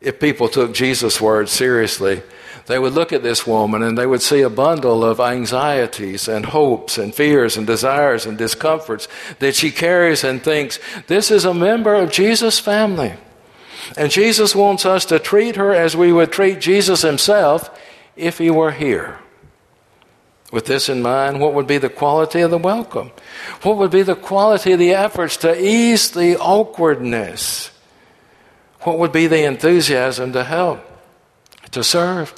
if 0.01 0.19
people 0.19 0.49
took 0.49 0.75
Jesus' 0.75 1.21
words 1.21 1.53
seriously. 1.53 2.23
They 2.67 2.81
would 2.81 2.95
look 2.95 3.13
at 3.13 3.23
this 3.23 3.47
woman 3.47 3.85
and 3.85 3.97
they 3.97 4.07
would 4.07 4.23
see 4.23 4.41
a 4.41 4.51
bundle 4.51 5.05
of 5.05 5.21
anxieties 5.21 6.27
and 6.27 6.47
hopes 6.47 6.99
and 6.99 7.15
fears 7.15 7.57
and 7.57 7.69
desires 7.69 8.27
and 8.27 8.37
discomforts 8.37 9.07
that 9.39 9.55
she 9.55 9.71
carries 9.71 10.25
and 10.25 10.43
thinks, 10.43 10.81
this 11.07 11.31
is 11.31 11.45
a 11.45 11.55
member 11.55 11.95
of 11.95 12.11
Jesus' 12.11 12.59
family. 12.59 13.15
And 13.97 14.11
Jesus 14.11 14.55
wants 14.55 14.85
us 14.87 15.05
to 15.07 15.19
treat 15.19 15.57
her 15.57 15.75
as 15.75 15.97
we 15.97 16.13
would 16.13 16.33
treat 16.33 16.61
Jesus 16.61 17.03
himself 17.03 17.71
if 18.17 18.39
he 18.39 18.51
were 18.51 18.73
here. 18.73 19.19
With 20.53 20.67
this 20.67 20.89
in 20.89 21.01
mind, 21.01 21.41
what 21.41 21.55
would 21.55 21.67
be 21.67 21.79
the 21.79 21.89
quality 21.89 22.41
of 22.41 22.51
the 22.51 22.59
welcome? 22.59 23.13
What 23.63 23.77
would 23.77 23.93
be 23.93 24.03
the 24.03 24.17
quality 24.17 24.73
of 24.73 24.79
the 24.81 24.93
efforts 24.93 25.37
to 25.39 25.61
ease 25.61 26.11
the 26.11 26.37
awkwardness? 26.37 27.71
What 28.81 28.99
would 28.99 29.13
be 29.13 29.27
the 29.27 29.45
enthusiasm 29.45 30.33
to 30.33 30.43
help, 30.43 30.81
to 31.71 31.85
serve, 31.85 32.35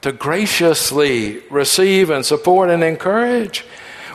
to 0.00 0.12
graciously 0.12 1.42
receive 1.50 2.08
and 2.08 2.24
support 2.24 2.70
and 2.70 2.82
encourage? 2.82 3.66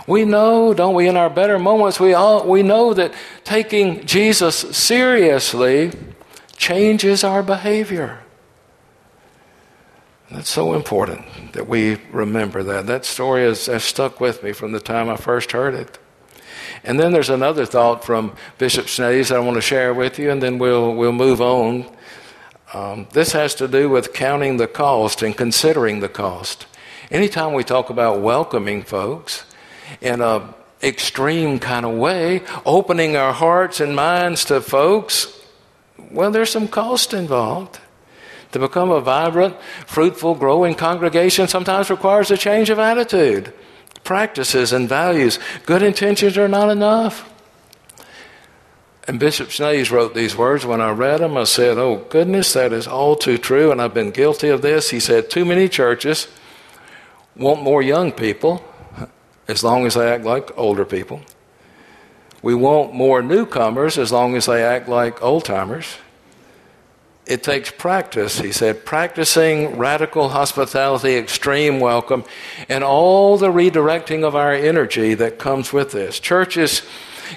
We 0.08 0.26
know, 0.26 0.74
don't 0.74 0.96
we, 0.96 1.08
in 1.08 1.18
our 1.18 1.30
better 1.30 1.60
moments, 1.60 2.00
we, 2.00 2.14
all, 2.14 2.48
we 2.48 2.64
know 2.64 2.94
that 2.94 3.14
taking 3.44 4.06
Jesus 4.06 4.56
seriously 4.56 5.92
changes 6.58 7.24
our 7.24 7.44
behavior. 7.44 8.20
That's 10.32 10.50
so 10.50 10.74
important 10.74 11.54
that 11.54 11.68
we 11.68 11.96
remember 12.12 12.64
that. 12.64 12.88
That 12.88 13.06
story 13.06 13.44
has, 13.44 13.68
has, 13.68 13.84
stuck 13.84 14.20
with 14.20 14.44
me 14.44 14.54
from 14.54 14.72
the 14.72 14.80
time 14.80 15.08
I 15.08 15.18
first 15.18 15.52
heard 15.52 15.76
it. 15.76 16.00
And 16.84 17.00
then 17.00 17.12
there's 17.12 17.30
another 17.30 17.66
thought 17.66 18.04
from 18.04 18.36
Bishop 18.58 18.88
Schnase 18.88 19.34
I 19.34 19.40
want 19.40 19.56
to 19.56 19.62
share 19.62 19.94
with 19.94 20.18
you, 20.18 20.32
and 20.32 20.42
then 20.42 20.58
we'll, 20.58 20.96
we'll 20.96 21.12
move 21.12 21.42
on. 21.42 21.86
Um, 22.74 23.08
this 23.14 23.34
has 23.34 23.54
to 23.56 23.68
do 23.68 23.88
with 23.88 24.14
counting 24.14 24.58
the 24.58 24.68
cost 24.68 25.22
and 25.22 25.38
considering 25.38 26.00
the 26.00 26.10
cost. 26.10 26.66
Anytime 27.12 27.54
we 27.54 27.64
talk 27.64 27.92
about 27.92 28.22
welcoming 28.22 28.82
folks 28.82 29.46
in 30.02 30.22
a 30.22 30.54
extreme 30.82 31.60
kind 31.60 31.86
of 31.86 31.96
way, 31.96 32.42
opening 32.66 33.16
our 33.16 33.32
hearts 33.32 33.80
and 33.80 33.96
minds 33.96 34.46
to 34.46 34.60
folks 34.60 35.45
well, 36.16 36.32
there's 36.32 36.50
some 36.50 36.68
cost 36.68 37.14
involved. 37.14 37.80
To 38.54 38.60
become 38.60 38.90
a 38.90 39.02
vibrant, 39.02 39.58
fruitful, 39.86 40.36
growing 40.36 40.76
congregation 40.76 41.48
sometimes 41.48 41.90
requires 41.90 42.32
a 42.32 42.38
change 42.38 42.70
of 42.70 42.80
attitude, 42.80 43.54
practices, 44.04 44.72
and 44.72 44.88
values. 44.88 45.40
Good 45.66 45.84
intentions 45.84 46.38
are 46.38 46.48
not 46.48 46.70
enough. 46.70 47.32
And 49.08 49.20
Bishop 49.20 49.50
Schnase 49.50 49.92
wrote 49.92 50.16
these 50.16 50.36
words. 50.36 50.66
When 50.66 50.82
I 50.82 50.92
read 50.92 51.20
them, 51.20 51.38
I 51.38 51.44
said, 51.44 51.78
Oh, 51.78 52.06
goodness, 52.10 52.54
that 52.54 52.74
is 52.74 52.88
all 52.88 53.16
too 53.16 53.38
true, 53.38 53.72
and 53.72 53.82
I've 53.82 53.94
been 53.94 54.12
guilty 54.12 54.50
of 54.50 54.62
this. 54.62 54.90
He 54.90 55.00
said, 55.00 55.30
Too 55.30 55.46
many 55.46 55.70
churches 55.70 56.28
want 57.36 57.62
more 57.62 57.82
young 57.82 58.12
people 58.12 58.64
as 59.48 59.64
long 59.64 59.86
as 59.86 59.94
they 59.94 60.12
act 60.12 60.24
like 60.24 60.58
older 60.58 60.86
people. 60.86 61.22
We 62.42 62.56
want 62.56 62.94
more 62.94 63.22
newcomers 63.22 63.98
as 63.98 64.12
long 64.12 64.36
as 64.36 64.46
they 64.46 64.64
act 64.64 64.88
like 64.88 65.22
old 65.22 65.46
timers. 65.46 65.98
It 67.26 67.42
takes 67.42 67.72
practice, 67.72 68.40
he 68.40 68.52
said, 68.52 68.86
practicing 68.86 69.78
radical 69.78 70.30
hospitality, 70.30 71.16
extreme 71.16 71.80
welcome, 71.80 72.24
and 72.70 72.84
all 72.84 73.38
the 73.38 73.52
redirecting 73.52 74.24
of 74.24 74.36
our 74.36 74.54
energy 74.54 75.16
that 75.16 75.40
comes 75.40 75.74
with 75.74 75.92
this. 75.92 76.20
Churches 76.20 76.84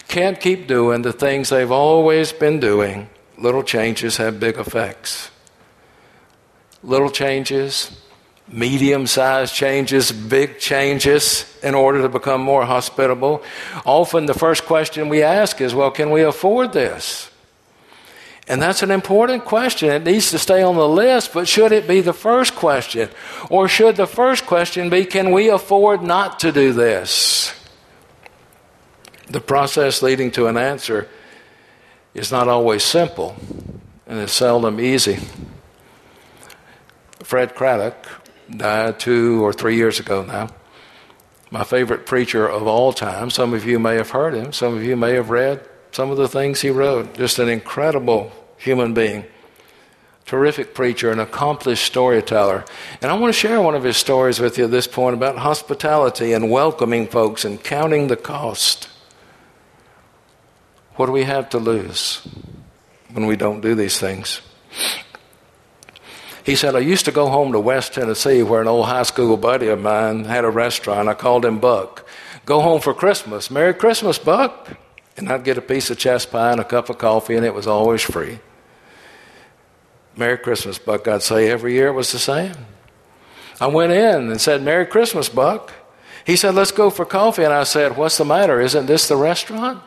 can't 0.06 0.38
keep 0.38 0.66
doing 0.66 1.02
the 1.02 1.12
things 1.12 1.48
they've 1.48 1.70
always 1.70 2.32
been 2.32 2.60
doing. 2.60 3.08
Little 3.38 3.62
changes 3.62 4.18
have 4.18 4.38
big 4.38 4.58
effects. 4.58 5.30
Little 6.82 7.10
changes 7.10 7.98
medium 8.50 9.06
sized 9.06 9.54
changes, 9.54 10.10
big 10.12 10.58
changes 10.58 11.58
in 11.62 11.74
order 11.74 12.02
to 12.02 12.08
become 12.08 12.40
more 12.40 12.64
hospitable. 12.64 13.42
Often 13.84 14.26
the 14.26 14.34
first 14.34 14.64
question 14.64 15.08
we 15.08 15.22
ask 15.22 15.60
is, 15.60 15.74
well, 15.74 15.90
can 15.90 16.10
we 16.10 16.22
afford 16.22 16.72
this? 16.72 17.30
And 18.48 18.62
that's 18.62 18.82
an 18.82 18.90
important 18.90 19.44
question. 19.44 19.90
It 19.90 20.04
needs 20.04 20.30
to 20.30 20.38
stay 20.38 20.62
on 20.62 20.76
the 20.76 20.88
list, 20.88 21.34
but 21.34 21.46
should 21.46 21.70
it 21.70 21.86
be 21.86 22.00
the 22.00 22.14
first 22.14 22.56
question? 22.56 23.10
Or 23.50 23.68
should 23.68 23.96
the 23.96 24.06
first 24.06 24.46
question 24.46 24.88
be, 24.88 25.04
can 25.04 25.32
we 25.32 25.50
afford 25.50 26.02
not 26.02 26.40
to 26.40 26.50
do 26.50 26.72
this? 26.72 27.52
The 29.26 29.42
process 29.42 30.00
leading 30.00 30.30
to 30.32 30.46
an 30.46 30.56
answer 30.56 31.08
is 32.14 32.32
not 32.32 32.48
always 32.48 32.82
simple 32.82 33.36
and 34.06 34.18
it's 34.18 34.32
seldom 34.32 34.80
easy. 34.80 35.18
Fred 37.22 37.54
Craddock 37.54 38.06
died 38.50 38.98
two 38.98 39.44
or 39.44 39.52
three 39.52 39.76
years 39.76 40.00
ago 40.00 40.24
now. 40.24 40.48
My 41.50 41.64
favorite 41.64 42.06
preacher 42.06 42.48
of 42.48 42.66
all 42.66 42.94
time. 42.94 43.28
Some 43.28 43.52
of 43.52 43.66
you 43.66 43.78
may 43.78 43.96
have 43.96 44.10
heard 44.10 44.32
him, 44.32 44.54
some 44.54 44.74
of 44.74 44.82
you 44.82 44.96
may 44.96 45.12
have 45.12 45.28
read 45.28 45.60
some 45.92 46.10
of 46.10 46.16
the 46.16 46.28
things 46.28 46.60
he 46.60 46.70
wrote. 46.70 47.14
Just 47.14 47.38
an 47.38 47.48
incredible 47.48 48.32
human 48.56 48.94
being. 48.94 49.24
terrific 50.28 50.74
preacher, 50.74 51.10
an 51.10 51.18
accomplished 51.18 51.86
storyteller. 51.86 52.62
And 53.00 53.10
I 53.10 53.14
want 53.14 53.32
to 53.32 53.40
share 53.40 53.62
one 53.62 53.74
of 53.74 53.82
his 53.82 53.96
stories 53.96 54.38
with 54.38 54.58
you 54.58 54.64
at 54.64 54.70
this 54.70 54.86
point 54.86 55.14
about 55.14 55.38
hospitality 55.38 56.34
and 56.34 56.50
welcoming 56.50 57.06
folks 57.06 57.46
and 57.46 57.62
counting 57.64 58.08
the 58.08 58.16
cost. 58.16 58.90
What 60.96 61.06
do 61.06 61.12
we 61.12 61.24
have 61.24 61.48
to 61.50 61.58
lose 61.58 62.28
when 63.10 63.26
we 63.26 63.36
don't 63.36 63.62
do 63.62 63.74
these 63.74 63.98
things? 63.98 64.42
He 66.44 66.54
said, 66.56 66.74
I 66.74 66.80
used 66.80 67.06
to 67.06 67.12
go 67.12 67.28
home 67.28 67.52
to 67.52 67.60
West 67.60 67.94
Tennessee 67.94 68.42
where 68.42 68.60
an 68.60 68.68
old 68.68 68.86
high 68.86 69.04
school 69.04 69.38
buddy 69.38 69.68
of 69.68 69.80
mine 69.80 70.26
had 70.26 70.44
a 70.44 70.50
restaurant. 70.50 71.08
I 71.08 71.14
called 71.14 71.44
him 71.44 71.58
Buck. 71.58 72.06
Go 72.44 72.60
home 72.60 72.82
for 72.82 72.92
Christmas. 72.92 73.50
Merry 73.50 73.72
Christmas, 73.72 74.18
Buck. 74.18 74.76
And 75.18 75.28
I'd 75.28 75.42
get 75.42 75.58
a 75.58 75.62
piece 75.62 75.90
of 75.90 75.98
chess 75.98 76.24
pie 76.24 76.52
and 76.52 76.60
a 76.60 76.64
cup 76.64 76.88
of 76.88 76.98
coffee, 76.98 77.34
and 77.34 77.44
it 77.44 77.52
was 77.52 77.66
always 77.66 78.02
free. 78.02 78.38
Merry 80.16 80.38
Christmas, 80.38 80.78
Buck. 80.78 81.06
I'd 81.08 81.22
say 81.22 81.50
every 81.50 81.74
year 81.74 81.88
it 81.88 81.92
was 81.92 82.12
the 82.12 82.18
same. 82.18 82.54
I 83.60 83.66
went 83.66 83.92
in 83.92 84.30
and 84.30 84.40
said, 84.40 84.62
Merry 84.62 84.86
Christmas, 84.86 85.28
Buck. 85.28 85.72
He 86.24 86.36
said, 86.36 86.54
Let's 86.54 86.70
go 86.70 86.88
for 86.88 87.04
coffee. 87.04 87.42
And 87.42 87.52
I 87.52 87.64
said, 87.64 87.96
What's 87.96 88.16
the 88.16 88.24
matter? 88.24 88.60
Isn't 88.60 88.86
this 88.86 89.08
the 89.08 89.16
restaurant? 89.16 89.82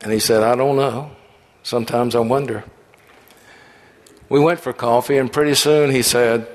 And 0.00 0.12
he 0.12 0.20
said, 0.20 0.42
I 0.42 0.54
don't 0.54 0.76
know. 0.76 1.10
Sometimes 1.62 2.14
I 2.14 2.20
wonder. 2.20 2.64
We 4.28 4.40
went 4.40 4.60
for 4.60 4.72
coffee, 4.72 5.18
and 5.18 5.32
pretty 5.32 5.54
soon 5.54 5.90
he 5.90 6.02
said, 6.02 6.46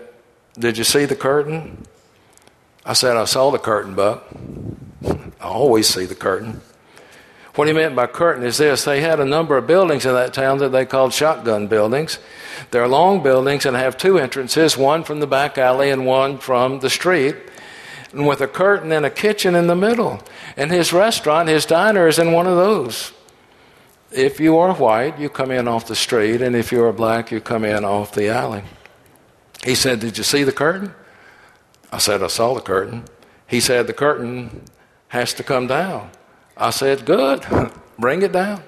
Did 0.57 0.77
you 0.77 0.83
see 0.85 1.05
the 1.05 1.15
curtain? 1.15 1.85
I 2.85 2.93
said, 2.93 3.17
I 3.17 3.25
saw 3.25 3.51
the 3.51 3.59
curtain, 3.59 3.95
Buck. 3.95 4.25
I 5.05 5.45
always 5.45 5.87
see 5.87 6.05
the 6.05 6.15
curtain. 6.15 6.61
What 7.57 7.67
he 7.67 7.73
meant 7.73 7.95
by 7.95 8.05
curtain 8.05 8.43
is 8.43 8.59
this 8.59 8.83
they 8.83 9.01
had 9.01 9.19
a 9.19 9.25
number 9.25 9.57
of 9.57 9.65
buildings 9.65 10.05
in 10.05 10.13
that 10.13 10.31
town 10.31 10.59
that 10.59 10.71
they 10.71 10.85
called 10.85 11.11
shotgun 11.11 11.65
buildings. 11.65 12.19
They're 12.69 12.87
long 12.87 13.23
buildings 13.23 13.65
and 13.65 13.75
have 13.75 13.97
two 13.97 14.19
entrances, 14.19 14.77
one 14.77 15.03
from 15.03 15.21
the 15.21 15.25
back 15.25 15.57
alley 15.57 15.89
and 15.89 16.05
one 16.05 16.37
from 16.37 16.81
the 16.81 16.89
street, 16.91 17.35
and 18.11 18.27
with 18.27 18.41
a 18.41 18.47
curtain 18.47 18.91
and 18.91 19.07
a 19.07 19.09
kitchen 19.09 19.55
in 19.55 19.65
the 19.65 19.75
middle. 19.75 20.21
And 20.55 20.69
his 20.69 20.93
restaurant, 20.93 21.49
his 21.49 21.65
diner, 21.65 22.07
is 22.07 22.19
in 22.19 22.31
one 22.31 22.45
of 22.45 22.57
those. 22.57 23.11
If 24.11 24.39
you 24.39 24.59
are 24.59 24.75
white, 24.75 25.17
you 25.17 25.27
come 25.27 25.49
in 25.49 25.67
off 25.67 25.87
the 25.87 25.95
street, 25.95 26.43
and 26.43 26.55
if 26.55 26.71
you 26.71 26.83
are 26.83 26.93
black, 26.93 27.31
you 27.31 27.41
come 27.41 27.65
in 27.65 27.83
off 27.83 28.11
the 28.11 28.29
alley. 28.29 28.61
He 29.63 29.73
said, 29.73 29.99
Did 29.99 30.19
you 30.19 30.23
see 30.23 30.43
the 30.43 30.51
curtain? 30.51 30.93
I 31.91 31.97
said, 31.97 32.21
I 32.21 32.27
saw 32.27 32.53
the 32.53 32.61
curtain. 32.61 33.05
He 33.47 33.59
said, 33.59 33.87
The 33.87 33.93
curtain 33.93 34.61
has 35.07 35.33
to 35.33 35.43
come 35.43 35.65
down. 35.65 36.11
I 36.57 36.71
said, 36.71 37.05
Good, 37.05 37.45
bring 37.99 38.21
it 38.21 38.31
down. 38.31 38.63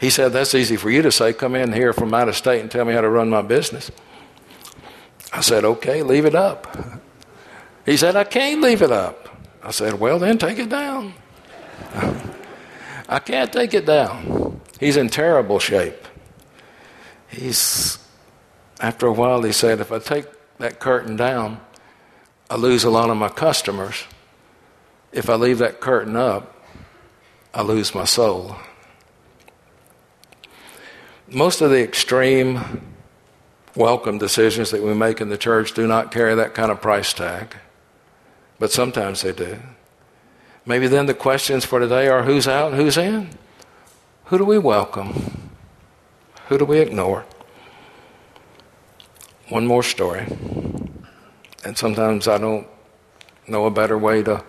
He 0.00 0.10
said, 0.10 0.32
That's 0.32 0.54
easy 0.54 0.76
for 0.76 0.90
you 0.90 1.02
to 1.02 1.12
say. 1.12 1.32
Come 1.32 1.54
in 1.54 1.72
here 1.72 1.92
from 1.92 2.12
out 2.12 2.28
of 2.28 2.36
state 2.36 2.60
and 2.60 2.70
tell 2.70 2.84
me 2.84 2.92
how 2.92 3.00
to 3.00 3.08
run 3.08 3.30
my 3.30 3.42
business. 3.42 3.90
I 5.32 5.40
said, 5.40 5.64
Okay, 5.64 6.02
leave 6.02 6.24
it 6.24 6.34
up. 6.34 7.02
He 7.86 7.96
said, 7.96 8.16
I 8.16 8.24
can't 8.24 8.60
leave 8.60 8.82
it 8.82 8.92
up. 8.92 9.28
I 9.62 9.70
said, 9.70 9.98
Well, 9.98 10.18
then 10.18 10.38
take 10.38 10.58
it 10.58 10.68
down. 10.68 11.14
I 13.08 13.18
can't 13.18 13.52
take 13.52 13.74
it 13.74 13.86
down. 13.86 14.60
He's 14.80 14.96
in 14.96 15.08
terrible 15.08 15.58
shape. 15.58 16.08
He's, 17.28 17.98
after 18.80 19.06
a 19.06 19.12
while, 19.12 19.42
he 19.42 19.52
said, 19.52 19.80
If 19.80 19.92
I 19.92 19.98
take 19.98 20.26
that 20.58 20.80
curtain 20.80 21.16
down, 21.16 21.60
I 22.50 22.56
lose 22.56 22.84
a 22.84 22.90
lot 22.90 23.10
of 23.10 23.16
my 23.16 23.28
customers. 23.28 24.04
If 25.12 25.30
I 25.30 25.34
leave 25.34 25.58
that 25.58 25.80
curtain 25.80 26.16
up, 26.16 26.53
I 27.54 27.62
lose 27.62 27.94
my 27.94 28.04
soul. 28.04 28.56
Most 31.28 31.60
of 31.60 31.70
the 31.70 31.84
extreme 31.84 32.92
welcome 33.76 34.18
decisions 34.18 34.72
that 34.72 34.82
we 34.82 34.92
make 34.92 35.20
in 35.20 35.28
the 35.28 35.38
church 35.38 35.72
do 35.72 35.86
not 35.86 36.10
carry 36.10 36.34
that 36.34 36.52
kind 36.54 36.72
of 36.72 36.82
price 36.82 37.12
tag, 37.12 37.54
but 38.58 38.72
sometimes 38.72 39.22
they 39.22 39.30
do. 39.30 39.60
Maybe 40.66 40.88
then 40.88 41.06
the 41.06 41.14
questions 41.14 41.64
for 41.64 41.78
today 41.78 42.08
are 42.08 42.24
who's 42.24 42.48
out 42.48 42.72
and 42.72 42.80
who's 42.80 42.96
in? 42.96 43.30
Who 44.24 44.38
do 44.38 44.44
we 44.44 44.58
welcome? 44.58 45.52
Who 46.48 46.58
do 46.58 46.64
we 46.64 46.80
ignore? 46.80 47.24
One 49.48 49.64
more 49.64 49.84
story. 49.84 50.26
And 51.64 51.78
sometimes 51.78 52.26
I 52.26 52.38
don't 52.38 52.66
know 53.46 53.66
a 53.66 53.70
better 53.70 53.96
way 53.96 54.24
to 54.24 54.42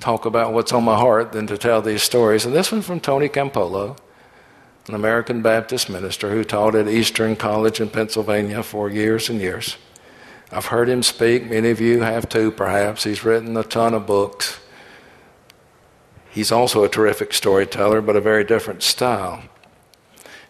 talk 0.00 0.24
about 0.24 0.52
what's 0.52 0.72
on 0.72 0.84
my 0.84 0.96
heart 0.96 1.32
than 1.32 1.46
to 1.46 1.58
tell 1.58 1.82
these 1.82 2.02
stories. 2.02 2.44
And 2.44 2.54
this 2.54 2.72
one's 2.72 2.86
from 2.86 3.00
Tony 3.00 3.28
Campolo, 3.28 3.96
an 4.88 4.94
American 4.94 5.42
Baptist 5.42 5.90
minister 5.90 6.30
who 6.30 6.42
taught 6.42 6.74
at 6.74 6.88
Eastern 6.88 7.36
College 7.36 7.80
in 7.80 7.90
Pennsylvania 7.90 8.62
for 8.62 8.88
years 8.88 9.28
and 9.28 9.40
years. 9.40 9.76
I've 10.50 10.66
heard 10.66 10.88
him 10.88 11.02
speak. 11.02 11.48
Many 11.48 11.70
of 11.70 11.80
you 11.80 12.00
have 12.00 12.28
too, 12.28 12.50
perhaps. 12.50 13.04
He's 13.04 13.24
written 13.24 13.56
a 13.56 13.62
ton 13.62 13.94
of 13.94 14.06
books. 14.06 14.58
He's 16.30 16.50
also 16.50 16.82
a 16.82 16.88
terrific 16.88 17.32
storyteller, 17.32 18.00
but 18.00 18.16
a 18.16 18.20
very 18.20 18.44
different 18.44 18.82
style. 18.82 19.42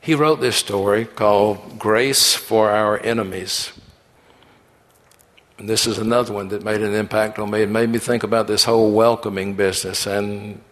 He 0.01 0.15
wrote 0.15 0.41
this 0.41 0.57
story 0.57 1.05
called 1.05 1.79
Grace 1.79 2.35
for 2.35 2.71
Our 2.71 2.99
Enemies. 3.01 3.73
And 5.61 5.69
this 5.69 5.87
is 5.87 5.99
another 5.99 6.33
one 6.33 6.49
that 6.49 6.65
made 6.65 6.81
an 6.81 6.95
impact 6.95 7.39
on 7.39 7.51
me. 7.51 7.61
It 7.61 7.69
made 7.69 7.91
me 7.91 7.99
think 7.99 8.23
about 8.23 8.47
this 8.47 8.65
whole 8.65 8.93
welcoming 8.93 9.57
business 9.57 10.07
and 10.07 10.63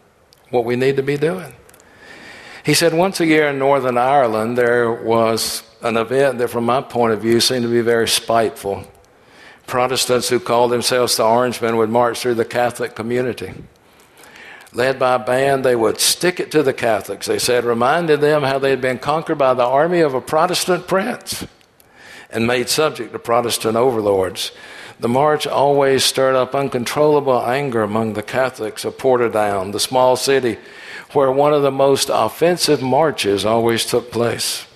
what 0.48 0.64
we 0.64 0.76
need 0.76 0.96
to 0.96 1.02
be 1.02 1.18
doing. 1.18 1.52
He 2.64 2.72
said 2.72 2.94
once 2.94 3.20
a 3.20 3.26
year 3.26 3.48
in 3.48 3.58
Northern 3.58 3.98
Ireland, 3.98 4.56
there 4.56 4.90
was 4.90 5.62
an 5.82 5.98
event 5.98 6.38
that, 6.38 6.48
from 6.48 6.64
my 6.64 6.80
point 6.80 7.12
of 7.12 7.20
view, 7.20 7.38
seemed 7.38 7.64
to 7.64 7.70
be 7.70 7.82
very 7.82 8.08
spiteful. 8.08 8.90
Protestants 9.66 10.30
who 10.30 10.40
called 10.40 10.72
themselves 10.72 11.18
the 11.18 11.22
Orangemen 11.22 11.76
would 11.76 11.90
march 11.90 12.20
through 12.20 12.36
the 12.36 12.46
Catholic 12.46 12.94
community. 12.94 13.52
Led 14.72 14.98
by 14.98 15.16
a 15.16 15.18
band, 15.18 15.66
they 15.66 15.76
would 15.76 16.00
stick 16.00 16.40
it 16.40 16.50
to 16.52 16.62
the 16.62 16.72
Catholics, 16.72 17.26
they 17.26 17.38
said, 17.38 17.66
reminding 17.66 18.20
them 18.20 18.42
how 18.42 18.58
they 18.58 18.70
had 18.70 18.80
been 18.80 18.98
conquered 18.98 19.36
by 19.36 19.52
the 19.52 19.66
army 19.66 20.00
of 20.00 20.14
a 20.14 20.20
Protestant 20.22 20.86
prince 20.86 21.46
and 22.30 22.46
made 22.46 22.70
subject 22.70 23.12
to 23.12 23.18
Protestant 23.18 23.76
overlords. 23.76 24.50
The 25.00 25.08
march 25.08 25.46
always 25.46 26.04
stirred 26.04 26.34
up 26.34 26.56
uncontrollable 26.56 27.40
anger 27.46 27.82
among 27.82 28.14
the 28.14 28.22
Catholics 28.22 28.84
of 28.84 28.98
Portadown, 28.98 29.70
the 29.70 29.78
small 29.78 30.16
city 30.16 30.58
where 31.12 31.30
one 31.30 31.54
of 31.54 31.62
the 31.62 31.70
most 31.70 32.10
offensive 32.12 32.82
marches 32.82 33.44
always 33.44 33.86
took 33.86 34.10
place. 34.10 34.66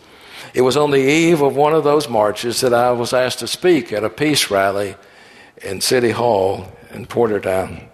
It 0.55 0.63
was 0.63 0.77
on 0.77 0.93
the 0.93 0.99
eve 0.99 1.43
of 1.43 1.57
one 1.57 1.75
of 1.75 1.83
those 1.83 2.09
marches 2.09 2.61
that 2.61 2.73
I 2.73 2.93
was 2.93 3.13
asked 3.13 3.41
to 3.41 3.49
speak 3.49 3.93
at 3.93 4.05
a 4.05 4.11
peace 4.11 4.49
rally 4.49 4.95
in 5.61 5.81
City 5.81 6.11
Hall 6.11 6.73
in 6.93 7.07
Portadown. 7.07 7.89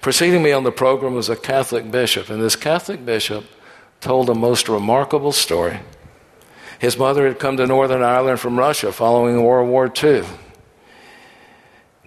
Preceding 0.00 0.42
me 0.42 0.50
on 0.50 0.64
the 0.64 0.72
program 0.72 1.14
was 1.14 1.28
a 1.28 1.36
Catholic 1.36 1.90
bishop, 1.92 2.28
and 2.28 2.42
this 2.42 2.56
Catholic 2.56 3.04
bishop 3.04 3.44
told 4.00 4.28
a 4.28 4.34
most 4.34 4.68
remarkable 4.68 5.32
story. 5.32 5.78
His 6.80 6.98
mother 6.98 7.26
had 7.26 7.38
come 7.38 7.56
to 7.56 7.66
Northern 7.66 8.02
Ireland 8.02 8.40
from 8.40 8.58
Russia 8.58 8.90
following 8.90 9.42
World 9.42 9.68
War 9.68 9.92
II 10.02 10.24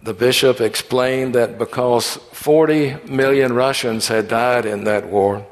the 0.04 0.14
bishop 0.14 0.62
explained 0.62 1.36
that 1.36 1.58
because 1.58 2.16
40 2.32 2.98
million 3.06 3.54
Russians 3.54 4.08
had 4.08 4.28
died 4.28 4.66
in 4.66 4.86
that 4.86 5.08
war, 5.08 5.46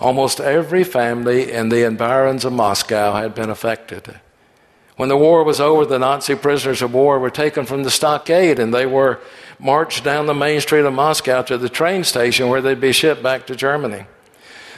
almost 0.00 0.40
every 0.40 0.84
family 0.84 1.50
in 1.50 1.68
the 1.68 1.84
environs 1.84 2.44
of 2.44 2.52
Moscow 2.52 3.14
had 3.14 3.34
been 3.34 3.50
affected. 3.50 4.20
When 4.96 5.08
the 5.08 5.16
war 5.16 5.44
was 5.44 5.60
over, 5.60 5.86
the 5.86 5.98
Nazi 5.98 6.34
prisoners 6.34 6.82
of 6.82 6.92
war 6.92 7.18
were 7.18 7.30
taken 7.30 7.64
from 7.64 7.82
the 7.82 7.90
stockade 7.90 8.58
and 8.58 8.72
they 8.72 8.86
were 8.86 9.18
marched 9.58 10.04
down 10.04 10.26
the 10.26 10.34
main 10.34 10.60
street 10.60 10.84
of 10.84 10.92
Moscow 10.92 11.42
to 11.42 11.58
the 11.58 11.68
train 11.68 12.04
station 12.04 12.48
where 12.48 12.60
they'd 12.60 12.80
be 12.80 12.92
shipped 12.92 13.22
back 13.22 13.46
to 13.46 13.56
Germany. 13.56 14.04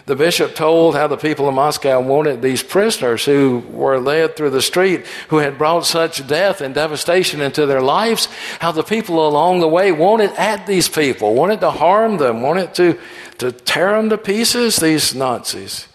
The 0.06 0.16
bishop 0.16 0.56
told 0.56 0.96
how 0.96 1.06
the 1.06 1.16
people 1.16 1.48
of 1.48 1.54
Moscow 1.54 2.00
wanted 2.00 2.42
these 2.42 2.62
prisoners 2.62 3.24
who 3.24 3.62
were 3.70 4.00
led 4.00 4.36
through 4.36 4.50
the 4.50 4.62
street, 4.62 5.06
who 5.28 5.38
had 5.38 5.58
brought 5.58 5.86
such 5.86 6.26
death 6.26 6.60
and 6.60 6.74
devastation 6.74 7.40
into 7.40 7.66
their 7.66 7.80
lives, 7.80 8.26
how 8.58 8.72
the 8.72 8.82
people 8.82 9.26
along 9.26 9.60
the 9.60 9.68
way 9.68 9.92
wanted 9.92 10.32
at 10.32 10.66
these 10.66 10.88
people, 10.88 11.34
wanted 11.34 11.60
to 11.60 11.70
harm 11.70 12.16
them, 12.16 12.42
wanted 12.42 12.74
to, 12.74 12.98
to 13.38 13.52
tear 13.52 13.92
them 13.92 14.10
to 14.10 14.18
pieces, 14.18 14.76
these 14.76 15.14
Nazis. 15.14 15.86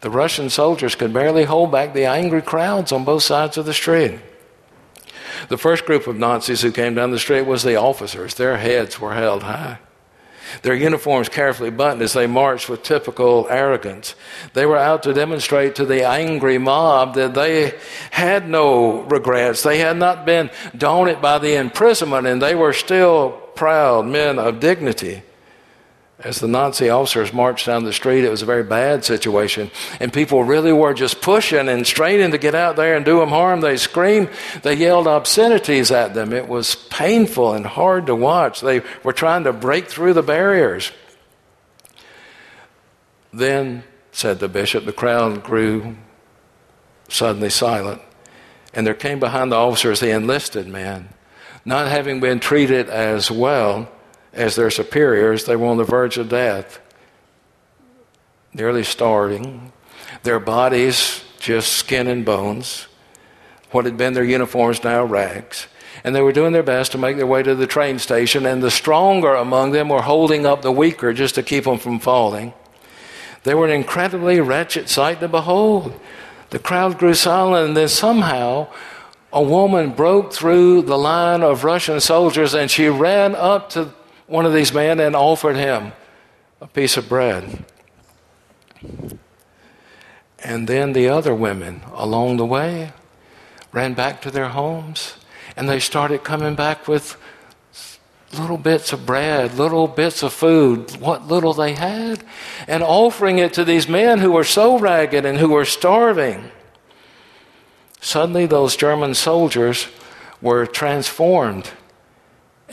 The 0.00 0.10
Russian 0.10 0.48
soldiers 0.48 0.94
could 0.94 1.12
barely 1.12 1.44
hold 1.44 1.70
back 1.70 1.92
the 1.92 2.06
angry 2.06 2.42
crowds 2.42 2.92
on 2.92 3.04
both 3.04 3.24
sides 3.24 3.58
of 3.58 3.66
the 3.66 3.74
street. 3.74 4.20
The 5.50 5.58
first 5.58 5.84
group 5.84 6.06
of 6.06 6.16
Nazis 6.16 6.62
who 6.62 6.72
came 6.72 6.94
down 6.94 7.10
the 7.10 7.18
street 7.18 7.42
was 7.42 7.62
the 7.62 7.76
officers. 7.76 8.34
Their 8.34 8.56
heads 8.56 8.98
were 8.98 9.14
held 9.14 9.42
high 9.42 9.78
their 10.62 10.74
uniforms 10.74 11.28
carefully 11.28 11.70
buttoned 11.70 12.02
as 12.02 12.12
they 12.12 12.26
marched 12.26 12.68
with 12.68 12.82
typical 12.82 13.46
arrogance. 13.50 14.14
They 14.52 14.66
were 14.66 14.76
out 14.76 15.02
to 15.04 15.12
demonstrate 15.12 15.74
to 15.76 15.84
the 15.84 16.06
angry 16.06 16.58
mob 16.58 17.14
that 17.14 17.34
they 17.34 17.78
had 18.10 18.48
no 18.48 19.02
regrets. 19.02 19.62
They 19.62 19.78
had 19.78 19.96
not 19.96 20.24
been 20.24 20.50
daunted 20.76 21.20
by 21.20 21.38
the 21.38 21.56
imprisonment, 21.56 22.26
and 22.26 22.40
they 22.40 22.54
were 22.54 22.72
still 22.72 23.30
proud 23.54 24.06
men 24.06 24.38
of 24.38 24.60
dignity 24.60 25.22
As 26.24 26.40
the 26.40 26.48
Nazi 26.48 26.88
officers 26.88 27.34
marched 27.34 27.66
down 27.66 27.84
the 27.84 27.92
street, 27.92 28.24
it 28.24 28.30
was 28.30 28.40
a 28.40 28.46
very 28.46 28.62
bad 28.62 29.04
situation. 29.04 29.70
And 30.00 30.10
people 30.10 30.42
really 30.42 30.72
were 30.72 30.94
just 30.94 31.20
pushing 31.20 31.68
and 31.68 31.86
straining 31.86 32.30
to 32.30 32.38
get 32.38 32.54
out 32.54 32.76
there 32.76 32.96
and 32.96 33.04
do 33.04 33.20
them 33.20 33.28
harm. 33.28 33.60
They 33.60 33.76
screamed, 33.76 34.30
they 34.62 34.72
yelled 34.72 35.06
obscenities 35.06 35.90
at 35.90 36.14
them. 36.14 36.32
It 36.32 36.48
was 36.48 36.76
painful 36.76 37.52
and 37.52 37.66
hard 37.66 38.06
to 38.06 38.14
watch. 38.14 38.62
They 38.62 38.80
were 39.02 39.12
trying 39.12 39.44
to 39.44 39.52
break 39.52 39.88
through 39.88 40.14
the 40.14 40.22
barriers. 40.22 40.92
Then, 43.30 43.84
said 44.10 44.38
the 44.38 44.48
bishop, 44.48 44.86
the 44.86 44.92
crowd 44.94 45.42
grew 45.42 45.96
suddenly 47.10 47.50
silent. 47.50 48.00
And 48.72 48.86
there 48.86 48.94
came 48.94 49.20
behind 49.20 49.52
the 49.52 49.56
officers 49.56 50.00
the 50.00 50.10
enlisted 50.10 50.66
men, 50.66 51.10
not 51.66 51.88
having 51.88 52.20
been 52.20 52.40
treated 52.40 52.88
as 52.88 53.30
well 53.30 53.90
as 54.34 54.56
their 54.56 54.70
superiors, 54.70 55.44
they 55.44 55.56
were 55.56 55.68
on 55.68 55.76
the 55.76 55.84
verge 55.84 56.18
of 56.18 56.28
death, 56.28 56.80
nearly 58.52 58.84
starving, 58.84 59.72
their 60.22 60.40
bodies 60.40 61.24
just 61.38 61.72
skin 61.72 62.06
and 62.06 62.24
bones. 62.24 62.86
What 63.70 63.84
had 63.84 63.96
been 63.96 64.14
their 64.14 64.24
uniforms 64.24 64.82
now 64.82 65.04
rags. 65.04 65.66
And 66.02 66.14
they 66.14 66.20
were 66.20 66.32
doing 66.32 66.52
their 66.52 66.62
best 66.62 66.92
to 66.92 66.98
make 66.98 67.16
their 67.16 67.26
way 67.26 67.42
to 67.42 67.54
the 67.54 67.66
train 67.66 67.98
station, 67.98 68.46
and 68.46 68.62
the 68.62 68.70
stronger 68.70 69.34
among 69.34 69.72
them 69.72 69.88
were 69.88 70.02
holding 70.02 70.46
up 70.46 70.62
the 70.62 70.72
weaker 70.72 71.12
just 71.12 71.34
to 71.36 71.42
keep 71.42 71.64
them 71.64 71.78
from 71.78 71.98
falling. 71.98 72.52
They 73.44 73.54
were 73.54 73.66
an 73.66 73.72
incredibly 73.72 74.40
wretched 74.40 74.88
sight 74.88 75.20
to 75.20 75.28
behold. 75.28 75.98
The 76.50 76.58
crowd 76.58 76.98
grew 76.98 77.14
silent, 77.14 77.68
and 77.68 77.76
then 77.76 77.88
somehow 77.88 78.68
a 79.34 79.42
woman 79.42 79.90
broke 79.90 80.32
through 80.32 80.82
the 80.82 80.96
line 80.96 81.42
of 81.42 81.64
Russian 81.64 82.00
soldiers 82.00 82.54
and 82.54 82.70
she 82.70 82.86
ran 82.86 83.34
up 83.34 83.68
to 83.70 83.92
one 84.26 84.46
of 84.46 84.54
these 84.54 84.72
men 84.72 85.00
and 85.00 85.14
offered 85.14 85.56
him 85.56 85.92
a 86.60 86.66
piece 86.66 86.96
of 86.96 87.08
bread. 87.08 87.64
And 90.38 90.68
then 90.68 90.92
the 90.92 91.08
other 91.08 91.34
women 91.34 91.82
along 91.92 92.36
the 92.36 92.46
way 92.46 92.92
ran 93.72 93.94
back 93.94 94.22
to 94.22 94.30
their 94.30 94.48
homes 94.48 95.14
and 95.56 95.68
they 95.68 95.80
started 95.80 96.24
coming 96.24 96.54
back 96.54 96.88
with 96.88 97.16
little 98.38 98.58
bits 98.58 98.92
of 98.92 99.06
bread, 99.06 99.54
little 99.54 99.86
bits 99.86 100.22
of 100.22 100.32
food, 100.32 100.96
what 100.96 101.28
little 101.28 101.54
they 101.54 101.74
had, 101.74 102.24
and 102.66 102.82
offering 102.82 103.38
it 103.38 103.52
to 103.54 103.64
these 103.64 103.88
men 103.88 104.18
who 104.18 104.32
were 104.32 104.44
so 104.44 104.78
ragged 104.78 105.24
and 105.24 105.38
who 105.38 105.50
were 105.50 105.64
starving. 105.64 106.50
Suddenly, 108.00 108.46
those 108.46 108.76
German 108.76 109.14
soldiers 109.14 109.86
were 110.42 110.66
transformed 110.66 111.70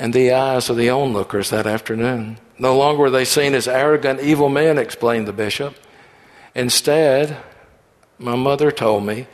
in 0.02 0.10
the 0.10 0.34
eyes 0.34 0.68
of 0.68 0.78
the 0.78 0.90
onlookers 0.90 1.52
that 1.52 1.68
afternoon. 1.68 2.40
No 2.58 2.76
longer 2.76 3.02
were 3.02 3.10
they 3.12 3.24
seen 3.24 3.54
as 3.54 3.68
arrogant, 3.68 4.20
evil 4.20 4.50
men, 4.50 4.80
explained 4.80 5.28
the 5.28 5.32
bishop. 5.32 5.76
Instead, 6.56 7.38
my 8.18 8.36
mother 8.36 8.72
told 8.72 9.06
me, 9.06 9.28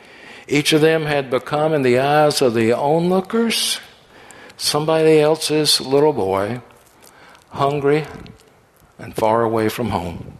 each 0.46 0.74
of 0.74 0.82
them 0.82 1.06
had 1.06 1.30
become, 1.30 1.72
in 1.72 1.80
the 1.80 1.98
eyes 1.98 2.42
of 2.42 2.52
the 2.52 2.74
onlookers, 2.74 3.80
somebody 4.58 5.20
else's 5.20 5.80
little 5.80 6.12
boy, 6.12 6.60
hungry 7.48 8.04
and 8.98 9.16
far 9.16 9.42
away 9.42 9.70
from 9.70 9.88
home. 9.88 10.38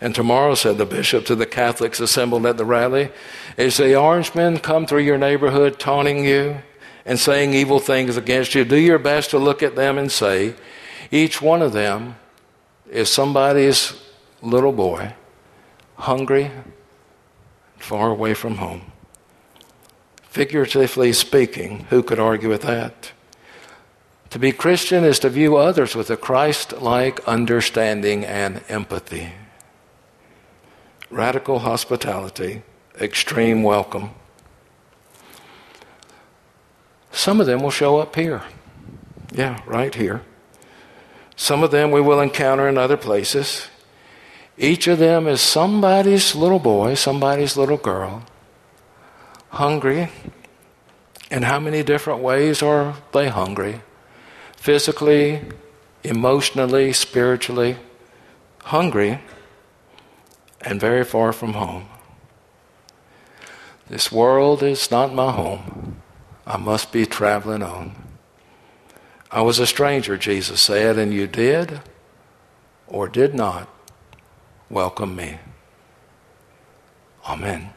And 0.00 0.12
tomorrow, 0.12 0.56
said 0.56 0.78
the 0.78 0.86
bishop 0.86 1.24
to 1.26 1.36
the 1.36 1.46
Catholics 1.46 2.00
assembled 2.00 2.46
at 2.46 2.56
the 2.56 2.64
rally, 2.64 3.12
as 3.56 3.76
the 3.76 3.94
Orangemen 3.94 4.58
come 4.58 4.86
through 4.86 5.02
your 5.02 5.18
neighborhood 5.18 5.78
taunting 5.78 6.24
you, 6.24 6.62
and 7.04 7.18
saying 7.18 7.54
evil 7.54 7.78
things 7.78 8.16
against 8.16 8.54
you, 8.54 8.64
do 8.64 8.76
your 8.76 8.98
best 8.98 9.30
to 9.30 9.38
look 9.38 9.62
at 9.62 9.76
them 9.76 9.98
and 9.98 10.10
say, 10.10 10.54
each 11.10 11.42
one 11.42 11.62
of 11.62 11.72
them 11.72 12.16
is 12.90 13.10
somebody's 13.10 13.94
little 14.40 14.72
boy, 14.72 15.14
hungry, 15.96 16.50
far 17.76 18.10
away 18.10 18.34
from 18.34 18.56
home. 18.56 18.82
Figuratively 20.22 21.12
speaking, 21.12 21.86
who 21.90 22.02
could 22.02 22.18
argue 22.18 22.48
with 22.48 22.62
that? 22.62 23.12
To 24.30 24.38
be 24.38 24.52
Christian 24.52 25.04
is 25.04 25.18
to 25.18 25.28
view 25.28 25.56
others 25.56 25.94
with 25.94 26.08
a 26.08 26.16
Christ 26.16 26.80
like 26.80 27.26
understanding 27.28 28.24
and 28.24 28.62
empathy. 28.68 29.32
Radical 31.10 31.58
hospitality, 31.58 32.62
extreme 32.98 33.62
welcome 33.62 34.14
some 37.22 37.40
of 37.40 37.46
them 37.46 37.62
will 37.62 37.70
show 37.70 37.98
up 37.98 38.16
here. 38.16 38.42
Yeah, 39.30 39.62
right 39.64 39.94
here. 39.94 40.22
Some 41.36 41.62
of 41.62 41.70
them 41.70 41.92
we 41.92 42.00
will 42.00 42.20
encounter 42.20 42.68
in 42.68 42.76
other 42.76 42.96
places. 42.96 43.68
Each 44.58 44.88
of 44.88 44.98
them 44.98 45.28
is 45.28 45.40
somebody's 45.40 46.34
little 46.34 46.58
boy, 46.58 46.94
somebody's 46.94 47.56
little 47.56 47.76
girl, 47.76 48.24
hungry. 49.50 50.10
In 51.30 51.44
how 51.44 51.60
many 51.60 51.84
different 51.84 52.22
ways 52.22 52.60
are 52.60 52.96
they 53.12 53.28
hungry? 53.28 53.82
Physically, 54.56 55.42
emotionally, 56.02 56.92
spiritually, 56.92 57.76
hungry, 58.64 59.20
and 60.60 60.80
very 60.80 61.04
far 61.04 61.32
from 61.32 61.52
home. 61.52 61.86
This 63.88 64.10
world 64.10 64.64
is 64.64 64.90
not 64.90 65.14
my 65.14 65.30
home. 65.30 65.91
I 66.46 66.56
must 66.56 66.92
be 66.92 67.06
traveling 67.06 67.62
on. 67.62 67.94
I 69.30 69.42
was 69.42 69.58
a 69.58 69.66
stranger, 69.66 70.18
Jesus 70.18 70.60
said, 70.60 70.98
and 70.98 71.12
you 71.12 71.26
did 71.26 71.80
or 72.86 73.08
did 73.08 73.34
not 73.34 73.68
welcome 74.68 75.16
me. 75.16 75.38
Amen. 77.26 77.70